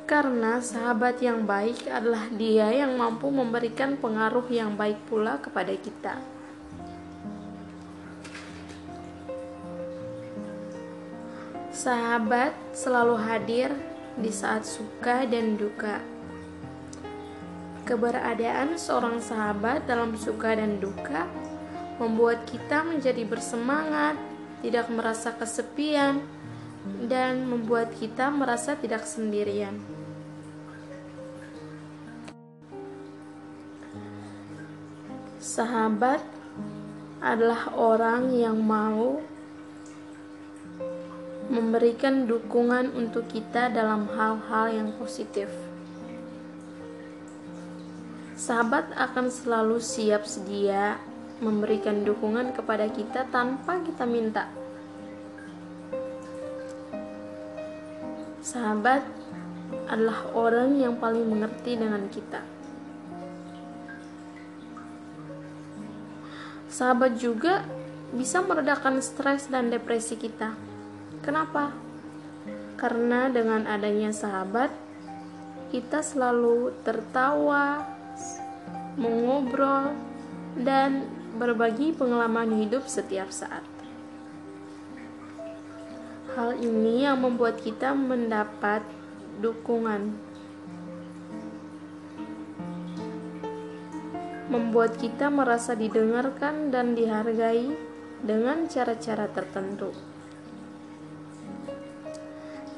[0.08, 6.39] Karena sahabat yang baik adalah dia yang mampu memberikan pengaruh yang baik pula kepada kita.
[11.80, 13.72] Sahabat selalu hadir
[14.12, 16.04] di saat suka dan duka.
[17.88, 21.24] Keberadaan seorang sahabat dalam suka dan duka
[21.96, 24.20] membuat kita menjadi bersemangat,
[24.60, 26.20] tidak merasa kesepian,
[27.08, 29.80] dan membuat kita merasa tidak sendirian.
[35.40, 36.20] Sahabat
[37.24, 39.24] adalah orang yang mau
[41.50, 45.50] memberikan dukungan untuk kita dalam hal-hal yang positif.
[48.38, 50.96] Sahabat akan selalu siap sedia
[51.42, 54.46] memberikan dukungan kepada kita tanpa kita minta.
[58.40, 59.02] Sahabat
[59.90, 62.46] adalah orang yang paling mengerti dengan kita.
[66.70, 67.66] Sahabat juga
[68.14, 70.69] bisa meredakan stres dan depresi kita.
[71.20, 71.76] Kenapa?
[72.80, 74.72] Karena dengan adanya sahabat,
[75.68, 77.84] kita selalu tertawa,
[78.96, 79.92] mengobrol,
[80.56, 81.04] dan
[81.36, 83.62] berbagi pengalaman hidup setiap saat.
[86.34, 88.80] Hal ini yang membuat kita mendapat
[89.44, 90.16] dukungan,
[94.48, 97.76] membuat kita merasa didengarkan dan dihargai
[98.24, 100.09] dengan cara-cara tertentu.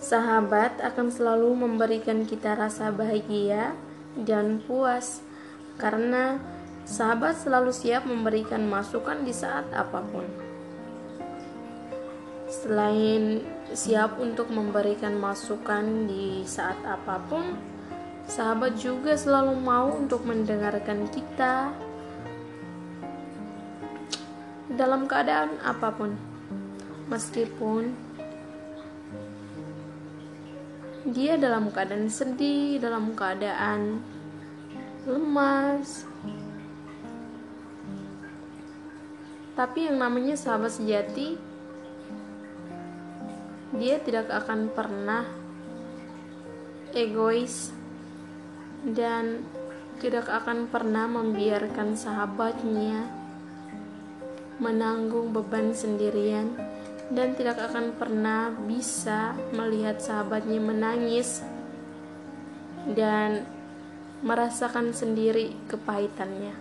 [0.03, 3.71] Sahabat akan selalu memberikan kita rasa bahagia
[4.19, 5.23] dan puas
[5.79, 6.43] karena
[6.83, 10.27] sahabat selalu siap memberikan masukan di saat apa pun.
[12.51, 17.55] Selain siap untuk memberikan masukan di saat apa pun,
[18.27, 21.71] sahabat juga selalu mau untuk mendengarkan kita
[24.67, 26.19] dalam keadaan apa pun,
[27.07, 28.02] meskipun
[31.03, 33.99] dia dalam keadaan sedih, dalam keadaan
[35.03, 36.07] lemas.
[39.59, 41.37] Tapi yang namanya sahabat sejati,
[43.75, 45.27] dia tidak akan pernah
[46.95, 47.75] egois
[48.87, 49.43] dan
[49.99, 53.07] tidak akan pernah membiarkan sahabatnya
[54.63, 56.72] menanggung beban sendirian
[57.13, 61.45] dan tidak akan pernah bisa melihat sahabatnya menangis
[62.89, 63.45] dan
[64.25, 66.57] merasakan sendiri kepahitannya.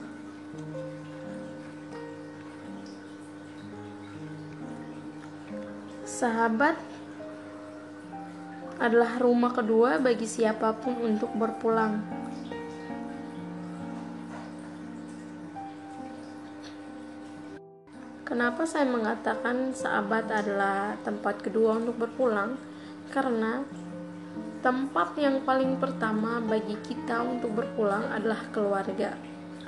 [6.04, 6.76] Sahabat
[8.82, 12.02] adalah rumah kedua bagi siapa pun untuk berpulang.
[18.32, 22.56] Kenapa saya mengatakan sahabat adalah tempat kedua untuk berpulang?
[23.12, 23.68] Karena
[24.62, 29.18] Tempat yang paling pertama bagi kita untuk berpulang adalah keluarga,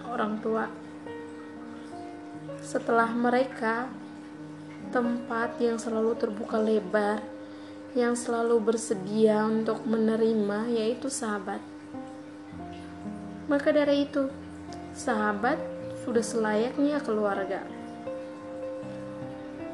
[0.05, 0.69] orang tua.
[2.61, 3.89] Setelah mereka,
[4.93, 7.25] tempat yang selalu terbuka lebar,
[7.97, 11.57] yang selalu bersedia untuk menerima, yaitu sahabat.
[13.49, 14.29] Maka dari itu,
[14.93, 15.57] sahabat
[16.05, 17.65] sudah selayaknya keluarga.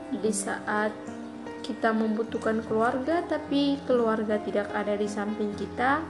[0.10, 0.90] Di saat
[1.62, 6.02] kita membutuhkan keluarga tapi keluarga tidak ada di samping kita.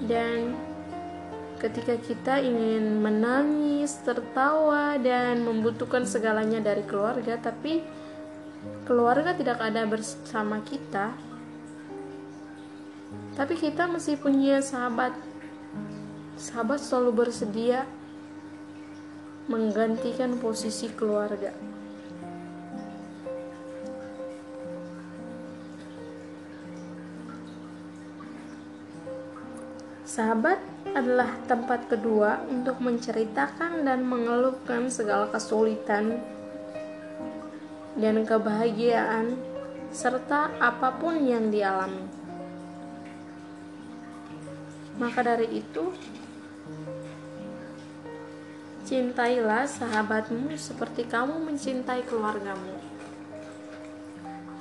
[0.00, 0.56] Dan
[1.60, 7.84] ketika kita ingin menangis, tertawa dan membutuhkan segalanya dari keluarga tapi
[8.88, 11.12] keluarga tidak ada bersama kita
[13.40, 15.16] tapi kita masih punya sahabat.
[16.36, 17.88] Sahabat selalu bersedia
[19.48, 21.52] menggantikan posisi keluarga
[30.10, 30.58] Sahabat
[30.90, 36.18] adalah tempat kedua untuk menceritakan dan mengeluhkan segala kesulitan
[37.94, 39.38] dan kebahagiaan
[39.94, 42.10] serta apa pun yang dialami.
[44.98, 45.94] Maka dari itu,
[48.82, 52.82] cintailah sahabatmu seperti kamu mencintai keluargamu.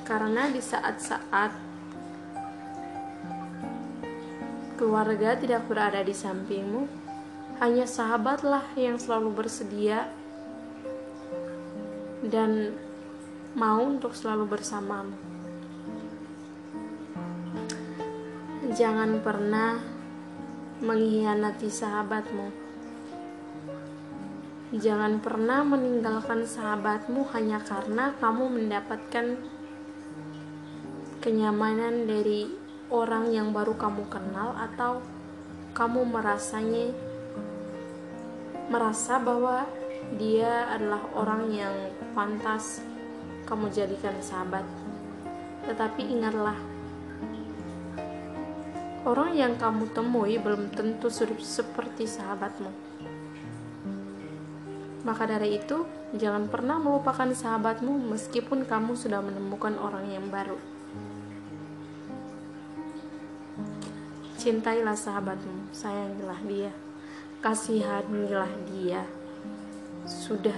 [0.05, 1.68] Karena di saat-saat
[4.79, 6.87] keluarga tidak berada di sampingmu,
[7.59, 10.07] hanya sahabatlah yang selalu bersedia
[12.23, 12.71] dan
[13.59, 15.11] mau untuk selalu bersamamu.
[18.71, 19.83] Jangan pernah
[20.79, 22.47] mengkhianati sahabatmu.
[24.79, 29.43] Jangan pernah meninggalkan sahabatmu hanya karena kamu mendapatkan
[31.19, 35.01] kenyamanan dari orang yang baru kamu kenal atau
[35.77, 36.89] kamu merasanya
[38.69, 39.65] merasa bahwa
[40.17, 41.73] dia adalah orang yang
[42.17, 42.81] pantas
[43.45, 44.65] kamu jadikan sahabat.
[45.69, 46.57] Tetapi ingatlah,
[49.05, 52.73] orang yang kamu temui belum tentu seperti sahabatmu.
[55.05, 55.85] Maka dari itu,
[56.17, 60.78] jangan pernah melupakan sahabatmu meskipun kamu sudah menemukan orang yang baru.
[64.39, 66.71] Cintailah sahabatmu, sayangilah dia,
[67.43, 69.03] kasihanilah dia.
[70.07, 70.55] Sudah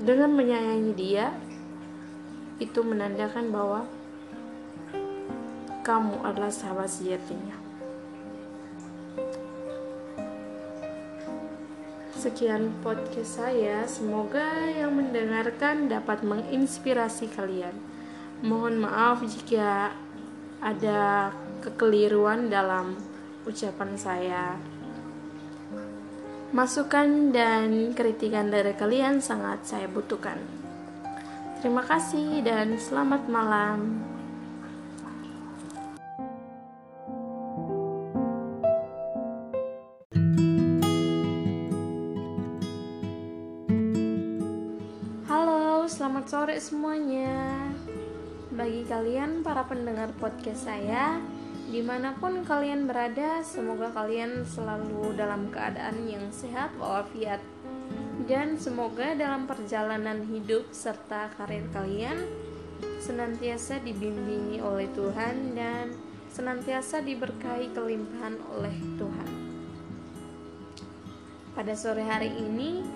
[0.00, 1.36] dengan menyayangi dia,
[2.56, 3.84] itu menandakan bahwa
[5.84, 7.60] kamu adalah sahabat sejatinya.
[12.16, 17.76] Sekian podcast saya, semoga yang mendengarkan dapat menginspirasi kalian.
[18.40, 19.92] Mohon maaf jika
[20.64, 21.28] ada
[21.60, 22.96] kekeliruan dalam
[23.44, 24.56] ucapan saya.
[26.56, 30.40] Masukan dan kritikan dari kalian sangat saya butuhkan.
[31.60, 34.00] Terima kasih dan selamat malam.
[45.84, 47.73] selamat sore semuanya
[48.54, 51.18] Bagi kalian para pendengar podcast saya
[51.66, 57.42] Di mana pun kalian berada, semoga kalian selalu dalam keadaan yang sehat walafiat.
[58.30, 62.14] Dan semoga dalam perjalanan hidup serta karir kalian
[63.02, 65.90] Senantiasa dibimbingi oleh Tuhan dan
[66.30, 69.30] senantiasa diberkahi kelimpahan oleh Tuhan.
[71.58, 72.86] Pada sore hari ini,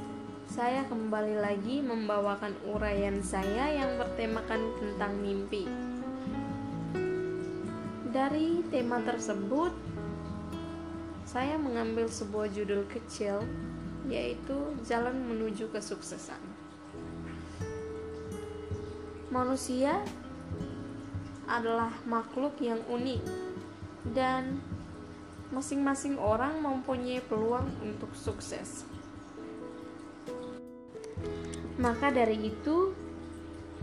[0.58, 5.70] saya kembali lagi membawakan uraian saya yang bertemakan tentang mimpi.
[8.10, 9.70] Dari tema tersebut,
[11.22, 13.46] saya mengambil sebuah judul kecil,
[14.10, 16.42] yaitu "Jalan Menuju Kesuksesan".
[19.30, 20.02] Manusia
[21.46, 23.22] adalah makhluk yang unik,
[24.10, 24.58] dan
[25.54, 28.97] masing-masing orang mempunyai peluang untuk sukses.
[31.78, 32.90] Maka dari itu,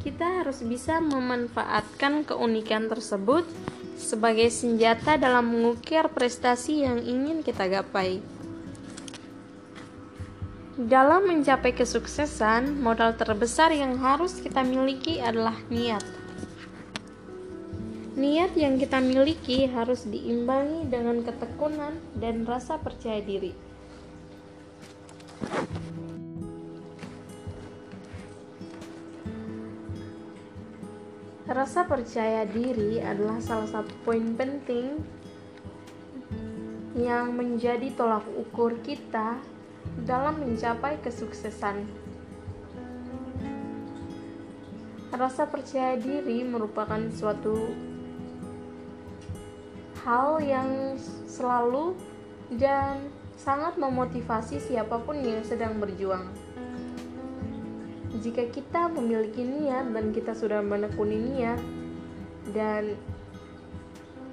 [0.03, 3.47] kita harus bisa memanfaatkan keunikan tersebut
[3.95, 8.19] sebagai senjata dalam mengukir prestasi yang ingin kita gapai.
[10.75, 16.03] Dalam mencapai kesuksesan, modal terbesar yang harus kita miliki adalah niat.
[18.19, 23.55] Niat yang kita miliki harus diimbangi dengan ketekunan dan rasa percaya diri.
[31.45, 34.97] Rasa percaya diri adalah salah satu poin penting
[36.97, 39.37] yang menjadi tolak ukur kita
[40.09, 41.85] dalam mencapai kesuksesan.
[45.13, 47.77] Rasa percaya diri merupakan suatu
[50.01, 50.97] hal yang
[51.29, 51.93] selalu
[52.57, 53.05] dan
[53.37, 56.25] sangat memotivasi siapa pun yang sedang berjuang
[58.19, 61.59] jika kita memiliki niat dan kita sudah menekuni niat
[62.55, 62.95] dan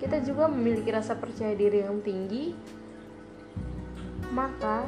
[0.02, 2.54] kita juga memiliki rasa percaya diri yang tinggi
[4.34, 4.86] maka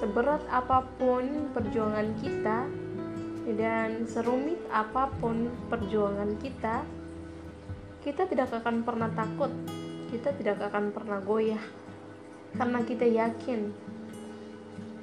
[0.00, 2.68] seberat apa pun perjuangan kita
[3.56, 6.84] dan serumit apa pun perjuangan kita
[8.00, 9.52] kita tidak akan pernah takut
[10.08, 11.62] kita tidak akan pernah goyah
[12.56, 13.70] karena kita yakin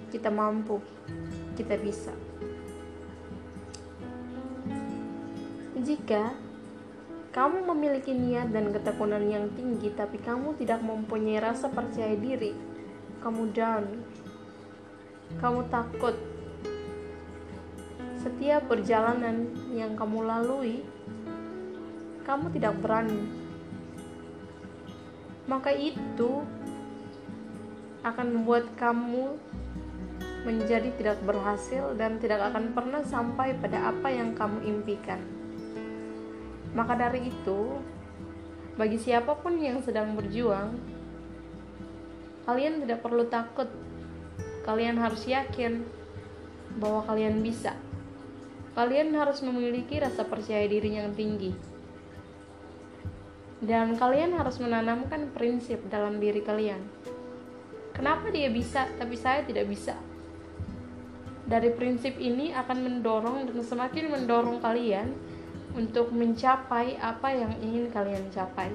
[0.09, 0.81] kita mampu
[1.55, 2.13] kita bisa
[5.87, 6.35] Jika
[7.31, 12.51] kamu memiliki niat dan ketekunan yang tinggi, tapi kamu tidak mempunyai rasa percaya diri,
[13.23, 14.03] kamu down,
[15.39, 16.11] kamu takut.
[18.19, 20.83] Setiap perjalanan yang kamu lalui,
[22.27, 23.23] kamu tidak berani.
[25.47, 26.43] Maka itu
[28.03, 29.39] akan membuat kamu
[30.43, 35.36] menjadi tidak berhasil dan tidak akan pernah sampai pada apa yang kamu impikan.
[36.77, 37.81] Maka dari itu,
[38.77, 40.77] bagi siapa pun yang sedang berjuang,
[42.45, 43.65] kalian tidak perlu takut.
[44.61, 45.81] Kalian harus yakin
[46.77, 47.73] bahwa kalian bisa.
[48.77, 51.49] Kalian harus memiliki rasa percaya diri yang tinggi.
[53.57, 56.77] Dan kalian harus menanamkan prinsip dalam diri kalian.
[57.97, 59.97] Kenapa dia bisa, tapi saya tidak bisa?
[61.49, 65.09] Dari prinsip ini akan mendorong dan semakin mendorong kalian
[65.73, 68.71] untuk mencapai apa yang ingin kalian capai.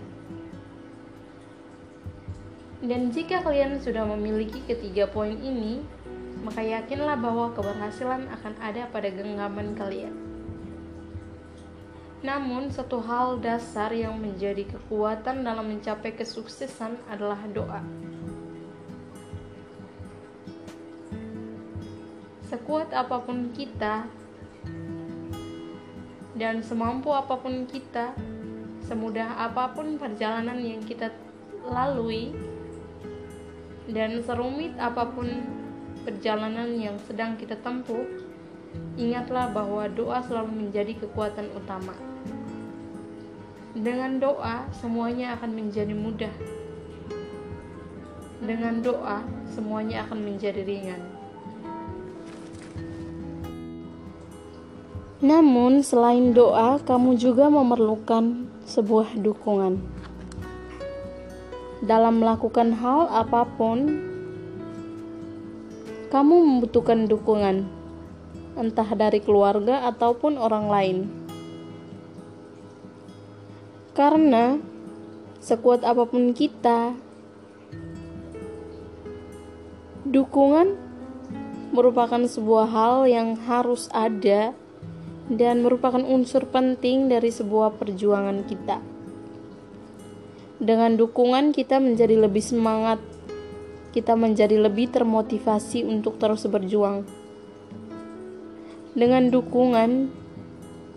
[2.82, 5.86] Dan jika kalian sudah memiliki ketiga poin ini,
[6.42, 10.12] maka yakinlah bahwa keberhasilan akan ada pada genggaman kalian.
[12.26, 17.82] Namun, satu hal dasar yang menjadi kekuatan dalam mencapai kesuksesan adalah doa.
[22.52, 24.04] sekuat apa pun kita
[26.32, 28.16] dan semampu apa pun kita,
[28.88, 31.12] semudah apa pun perjalanan yang kita
[31.68, 32.32] lalui,
[33.90, 35.28] dan serumit apa pun
[36.02, 38.08] perjalanan yang sedang kita tempuh,
[38.96, 41.92] ingatlah bahwa doa selalu menjadi kekuatan utama.
[43.72, 46.32] Dengan doa, semuanya akan menjadi mudah.
[48.42, 51.11] Dengan doa, semuanya akan menjadi ringan.
[55.22, 59.78] Namun, selain doa, kamu juga memerlukan sebuah dukungan.
[61.78, 64.02] Dalam melakukan hal apa pun,
[66.10, 67.70] kamu membutuhkan dukungan,
[68.58, 70.98] entah dari keluarga ataupun orang lain.
[73.94, 74.58] Karena
[75.38, 76.98] sekuat apa pun kita,
[80.02, 80.74] dukungan
[81.70, 84.58] merupakan sebuah hal yang harus ada
[85.32, 88.76] dan merupakan unsur penting dari sebuah perjuangan kita.
[90.62, 93.00] Dengan dukungan, kita menjadi lebih semangat,
[93.96, 97.02] kita menjadi lebih termotivasi untuk terus berjuang.
[98.92, 100.12] Dengan dukungan,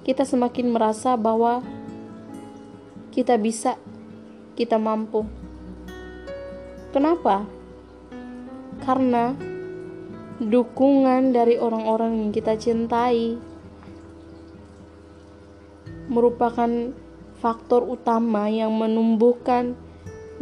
[0.03, 1.63] kita semakin merasa bahwa
[3.15, 3.79] kita bisa,
[4.59, 5.23] kita mampu.
[6.91, 7.47] Kenapa?
[8.83, 9.33] Karena
[10.37, 13.54] dukungan dari orang-orang yang kita cintai
[16.07, 16.69] merupakan
[17.41, 19.77] faktor utama yang menumbuhkan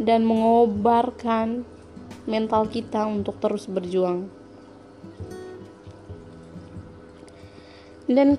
[0.00, 1.68] dan mengobarkan
[2.24, 4.28] mental kita untuk terus berjuang.
[8.04, 8.36] Dan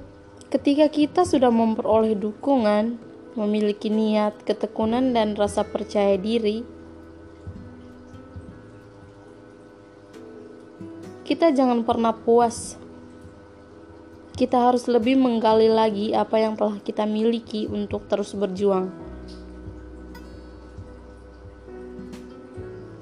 [0.54, 3.02] ketika kita sudah memperoleh dukungan,
[3.34, 6.62] memiliki niat, ketekunan, dan rasa percaya diri,
[11.26, 12.78] kita jangan pernah puas
[14.36, 18.92] kita harus lebih menggali lagi apa yang telah kita miliki untuk terus berjuang.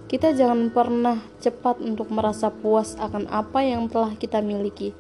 [0.06, 4.94] Kita jangan pernah cepat untuk merasa puas akan apa yang telah kita miliki,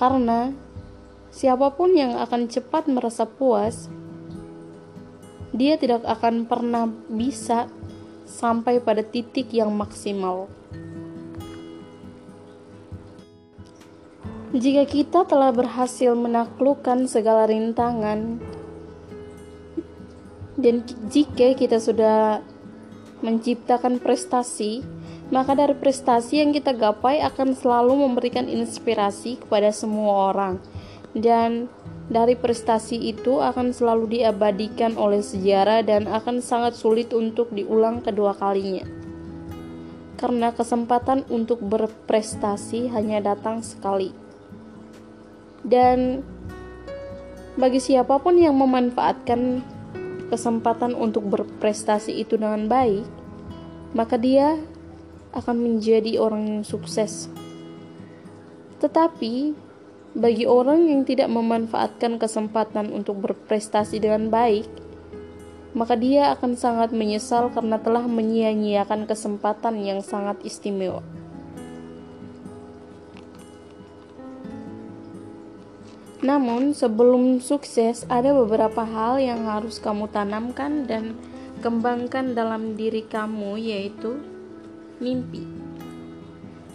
[0.00, 0.56] karena
[1.28, 3.92] siapa pun yang akan cepat merasa puas,
[5.52, 7.68] dia tidak akan pernah bisa
[8.24, 10.48] sampai pada titik yang maksimal.
[14.50, 18.42] Jika kita telah berhasil menaklukkan segala rintangan,
[20.58, 22.42] dan jika kita sudah
[23.22, 24.82] menciptakan prestasi,
[25.30, 30.58] maka dari prestasi yang kita gapai akan selalu memberikan inspirasi kepada semua orang,
[31.14, 31.70] dan
[32.10, 38.34] dari prestasi itu akan selalu diabadikan oleh sejarah dan akan sangat sulit untuk diulang kedua
[38.34, 38.82] kalinya.
[40.18, 44.19] Karena kesempatan untuk berprestasi hanya datang sekali
[45.66, 46.24] dan
[47.60, 49.60] bagi siapa pun yang memanfaatkan
[50.30, 53.04] kesempatan untuk berprestasi itu dengan baik,
[53.92, 54.56] maka dia
[55.34, 57.26] akan menjadi orang yang sukses.
[58.78, 59.52] Tetapi
[60.16, 64.66] bagi orang yang tidak memanfaatkan kesempatan untuk berprestasi dengan baik,
[65.70, 71.02] maka dia akan sangat menyesal karena telah menyia-nyiakan kesempatan yang sangat istimewa.
[76.20, 81.16] Namun, sebelum sukses, ada beberapa hal yang harus kamu tanamkan dan
[81.64, 84.20] kembangkan dalam diri kamu, yaitu
[85.00, 85.48] mimpi.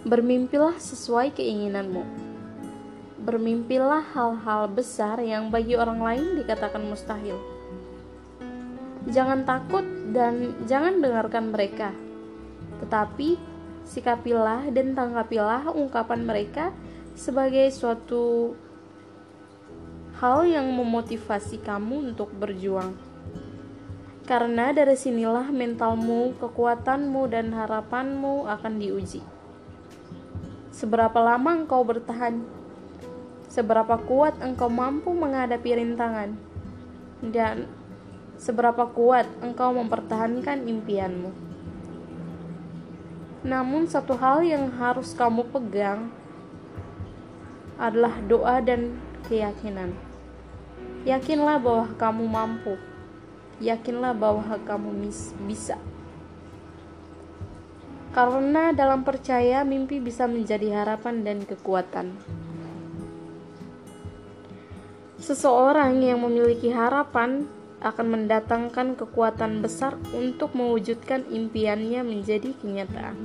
[0.01, 2.01] Bermimpilah sesuai keinginanmu.
[3.21, 7.37] Bermimpilah hal-hal besar yang bagi orang lain dikatakan mustahil.
[9.05, 11.93] Jangan takut dan jangan dengarkan mereka,
[12.81, 13.37] tetapi
[13.85, 16.73] sikapilah dan tanggapilah ungkapan mereka
[17.13, 18.57] sebagai suatu
[20.23, 22.95] hal yang memotivasi kamu untuk berjuang.
[24.25, 29.21] Karena dari sinilah mentalmu, kekuatanmu, dan harapanmu akan diuji.
[30.73, 32.41] Seberapa lama engkau bertahan?
[33.45, 36.33] Seberapa kuat engkau mampu menghadapi rintangan?
[37.21, 37.69] Dan
[38.41, 41.31] seberapa kuat engkau mempertahankan impianmu?
[43.45, 46.09] Namun, satu hal yang harus kamu pegang
[47.77, 48.97] adalah doa dan
[49.27, 49.93] keyakinan.
[51.05, 52.73] Yakinlah bahwa kamu mampu.
[53.61, 55.09] Yakinlah bahwa kamu
[55.45, 55.77] bisa.
[58.15, 62.15] Karena dalam percaya mimpi bisa menjadi harapan dan kekuatan.
[65.19, 67.49] Seseorang yang memiliki harapan
[67.85, 73.17] akan mendatangkan kekuatan besar untuk mewujudkan impiannya menjadi kenyataan.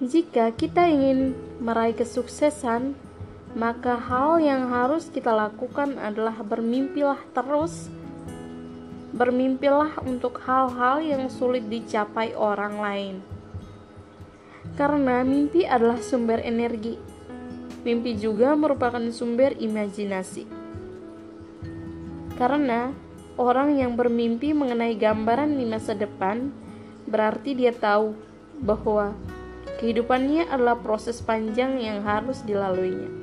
[0.00, 2.96] Jika kita ingin meraih kesuksesan,
[3.50, 7.90] maka hal yang harus kita lakukan adalah bermimpilah terus.
[9.10, 13.16] Bermimpilah untuk hal-hal yang sulit dicapai orang lain.
[14.78, 16.94] Karena mimpi adalah sumber energi.
[17.82, 20.46] Mimpi juga merupakan sumber imajinasi.
[22.38, 22.94] Karena
[23.34, 26.54] orang yang bermimpi mengenai gambaran di masa depan
[27.10, 28.14] berarti dia tahu
[28.62, 29.12] bahwa
[29.82, 33.19] kehidupannya adalah proses panjang yang harus dilaluinya.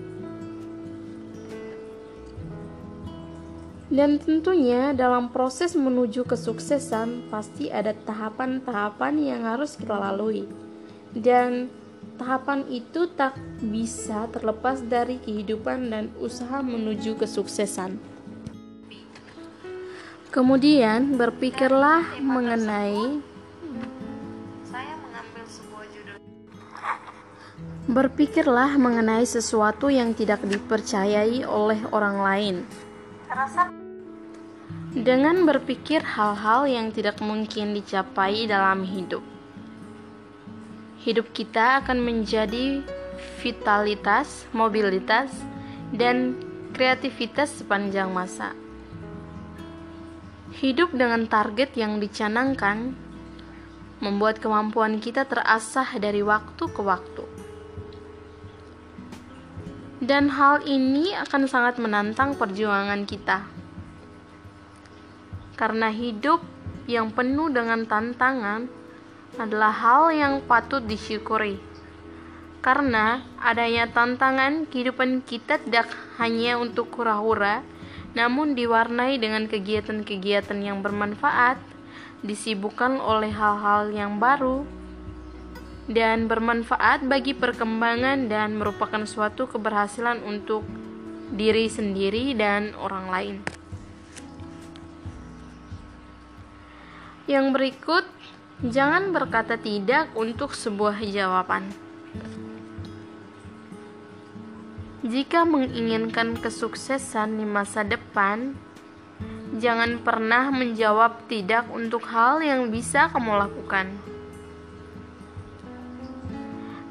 [3.88, 10.44] Dan tentunya dalam proses menuju kesuksesan pasti ada tahapan-tahapan yang harus kita lalui.
[11.16, 11.72] Dan
[12.20, 17.96] tahapan itu tak bisa terlepas dari kehidupan dan usaha menuju kesuksesan.
[20.36, 23.24] Kemudian berpikirlah mengenai
[27.88, 32.56] Berpikirlah mengenai sesuatu yang tidak dipercayai oleh orang lain.
[34.98, 39.22] Dengan berpikir hal-hal yang tidak mungkin dicapai dalam hidup,
[41.04, 42.82] hidup kita akan menjadi
[43.44, 45.30] vitalitas, mobilitas,
[45.92, 46.40] dan
[46.72, 48.56] kreativitas sepanjang masa.
[50.58, 52.96] Hidup dengan target yang dicanangkan
[54.02, 57.37] membuat kemampuan kita terasah dari waktu ke waktu.
[59.98, 63.50] Dan hal ini akan sangat menantang perjuangan kita.
[65.58, 66.46] Karena hidup
[66.86, 68.70] yang penuh dengan tantangan
[69.42, 71.58] adalah hal yang patut disyukuri.
[72.62, 75.90] Karena adanya tantangan, kehidupan kita tidak
[76.22, 77.66] hanya untuk hura-hura,
[78.14, 81.58] namun diwarnai dengan kegiatan-kegiatan yang bermanfaat,
[82.22, 84.62] disibukkan oleh hal-hal yang baru,
[85.88, 90.68] dan bermanfaat bagi perkembangan dan merupakan suatu keberhasilan untuk
[91.32, 93.36] diri sendiri dan orang lain.
[97.28, 98.06] Yang berikut,
[98.68, 101.72] jangan berkata tidak untuk sebuah jawaban.
[105.08, 108.60] Jika menginginkan kesuksesan di masa depan,
[109.56, 114.17] jangan pernah menjawab tidak untuk hal yang bisa kamu lakukan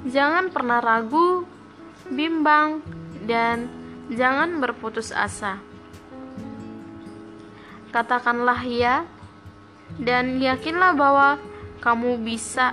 [0.07, 1.43] Jangan pernah ragu,
[2.07, 2.79] bimbang,
[3.27, 3.67] dan
[4.07, 5.59] jangan berputus asa.
[7.91, 9.03] Katakanlah ya,
[9.99, 11.43] dan yakinlah bahwa
[11.83, 12.71] kamu bisa,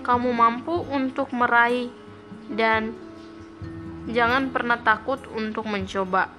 [0.00, 1.92] kamu mampu untuk meraih,
[2.48, 2.96] dan
[4.08, 6.32] jangan pernah takut untuk mencoba.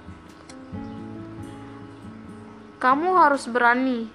[2.82, 4.10] Kamu harus berani.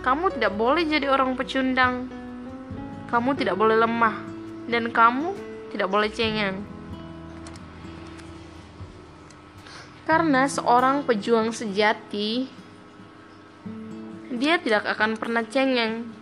[0.00, 2.08] Kamu tidak boleh jadi orang pecundang.
[3.12, 4.33] Kamu tidak boleh lemah
[4.68, 5.36] dan kamu
[5.74, 6.64] tidak boleh cengeng.
[10.04, 12.44] Karena seorang pejuang sejati,
[14.36, 16.12] dia tidak akan pernah cengeng.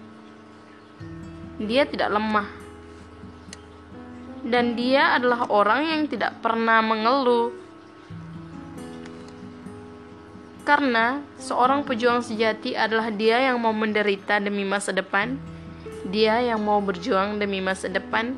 [1.59, 2.49] Dia tidak lemah.
[4.43, 7.51] Dan dia adalah orang yang tidak pernah mengeluh.
[10.63, 15.35] Karena seorang pejuang sejati adalah dia yang mau menderita demi masa depan
[16.09, 18.35] dia yang mau berjuang demi masa depan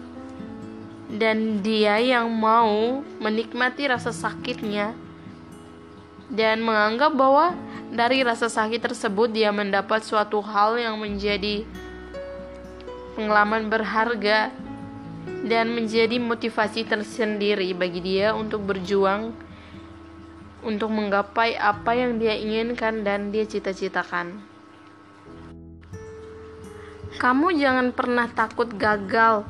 [1.08, 4.96] dan dia yang mau menikmati rasa sakitnya
[6.32, 7.54] dan menganggap bahwa
[7.94, 11.62] dari rasa sakit tersebut dia mendapat suatu hal yang menjadi
[13.14, 14.50] pengalaman berharga
[15.44, 19.30] dan menjadi motivasi tersendiri bagi dia untuk berjuang
[20.64, 24.53] untuk menggapai apa yang dia inginkan dan dia cita-citakan.
[27.14, 29.46] Kamu jangan pernah takut gagal.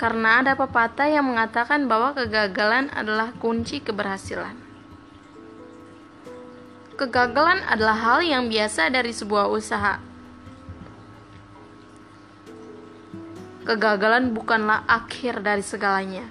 [0.00, 4.56] Karena ada pepatah yang mengatakan bahwa kegagalan adalah kunci keberhasilan.
[6.96, 10.00] Kegagalan adalah hal yang biasa dari sebuah usaha.
[13.68, 16.24] Kegagalan bukanlah akhir dari segalanya.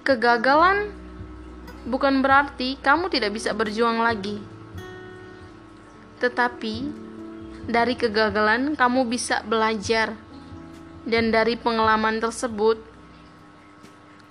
[0.00, 0.99] Kegagalan
[1.88, 4.40] bukan berarti kamu tidak bisa berjuang lagi.
[6.20, 6.74] Tetapi
[7.70, 10.16] dari kegagalan kamu bisa belajar
[11.08, 12.90] dan dari pengalaman tersebut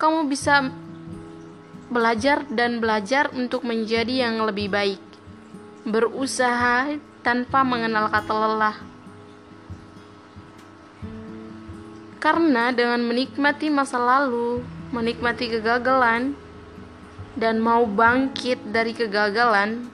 [0.00, 0.72] kamu bisa
[1.92, 5.02] belajar dan belajar untuk menjadi yang lebih baik.
[5.84, 8.76] Berusaha tanpa mengenal kata lelah.
[12.20, 16.36] Karena dengan menikmati masa lalu, menikmati kegagalan,
[17.38, 19.86] dan mau bangkit dari kegagalan,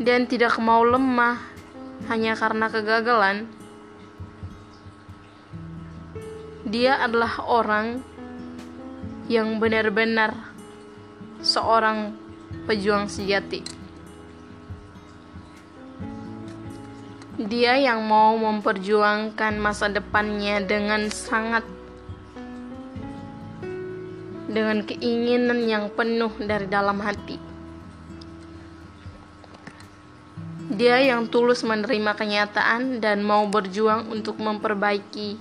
[0.00, 1.40] dan tidak mau lemah
[2.08, 3.48] hanya karena kegagalan.
[6.64, 8.00] Dia adalah orang
[9.26, 10.34] yang benar-benar
[11.42, 12.14] seorang
[12.68, 13.62] pejuang sejati.
[17.40, 21.64] Dia yang mau memperjuangkan masa depannya dengan sangat
[24.50, 27.38] dengan keinginan yang penuh dari dalam hati.
[30.70, 35.38] Dia yang tulus menerima kenyataan dan mau berjuang untuk memperbaiki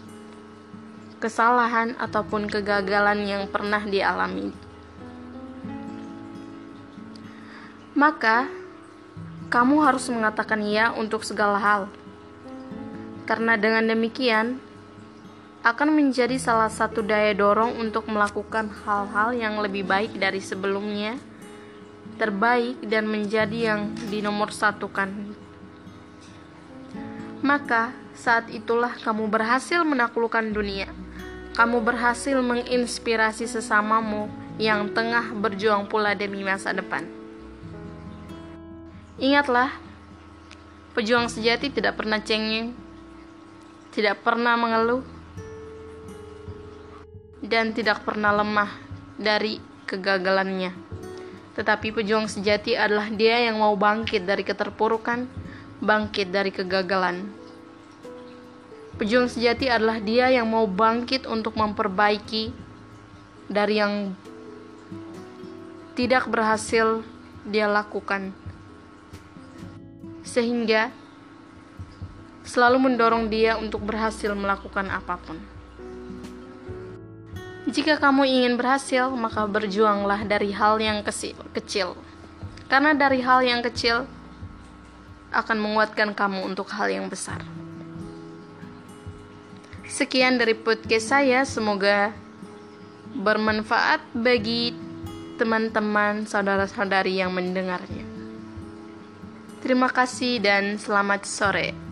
[1.18, 4.54] kesalahan ataupun kegagalan yang pernah dialami.
[7.98, 8.48] Maka,
[9.52, 11.82] kamu harus mengatakan "ya" untuk segala hal,
[13.28, 14.58] karena dengan demikian
[15.60, 21.20] akan menjadi salah satu daya dorong untuk melakukan hal-hal yang lebih baik dari sebelumnya,
[22.16, 25.36] terbaik, dan menjadi yang dinomorsatukan.
[27.44, 30.92] Maka, saat itulah kamu berhasil menaklukkan dunia.
[31.56, 37.04] Kamu berhasil menginspirasi sesamamu yang tengah berjuang pula demi masa depan.
[39.20, 39.76] Ingatlah,
[40.96, 42.72] pejuang sejati tidak pernah cengeng,
[43.92, 45.04] tidak pernah mengeluh,
[47.40, 48.72] dan tidak pernah lemah
[49.16, 50.72] dari kegagalannya.
[51.56, 55.28] Tetapi pejuang sejati adalah dia yang mau bangkit dari keterpurukan,
[55.84, 57.28] bangkit dari kegagalan.
[59.00, 62.52] Pejuang sejati adalah dia yang mau bangkit untuk memperbaiki
[63.48, 64.12] dari yang
[65.96, 67.04] tidak berhasil
[67.48, 68.36] dia lakukan.
[70.24, 70.92] Sehingga
[72.44, 75.40] selalu mendorong dia untuk berhasil melakukan apa pun.
[77.70, 81.94] Jika kamu ingin berhasil, maka berjuanglah dari hal yang kecil.
[82.66, 84.10] Karena dari hal yang kecil
[85.30, 87.46] akan menguatkan kamu untuk hal yang besar.
[89.86, 92.10] Sekian dari podcast saya, semoga
[93.14, 94.74] bermanfaat bagi
[95.38, 98.06] teman-teman, saudara-saudari yang mendengarnya.
[99.62, 101.89] Terima kasih dan selamat sore.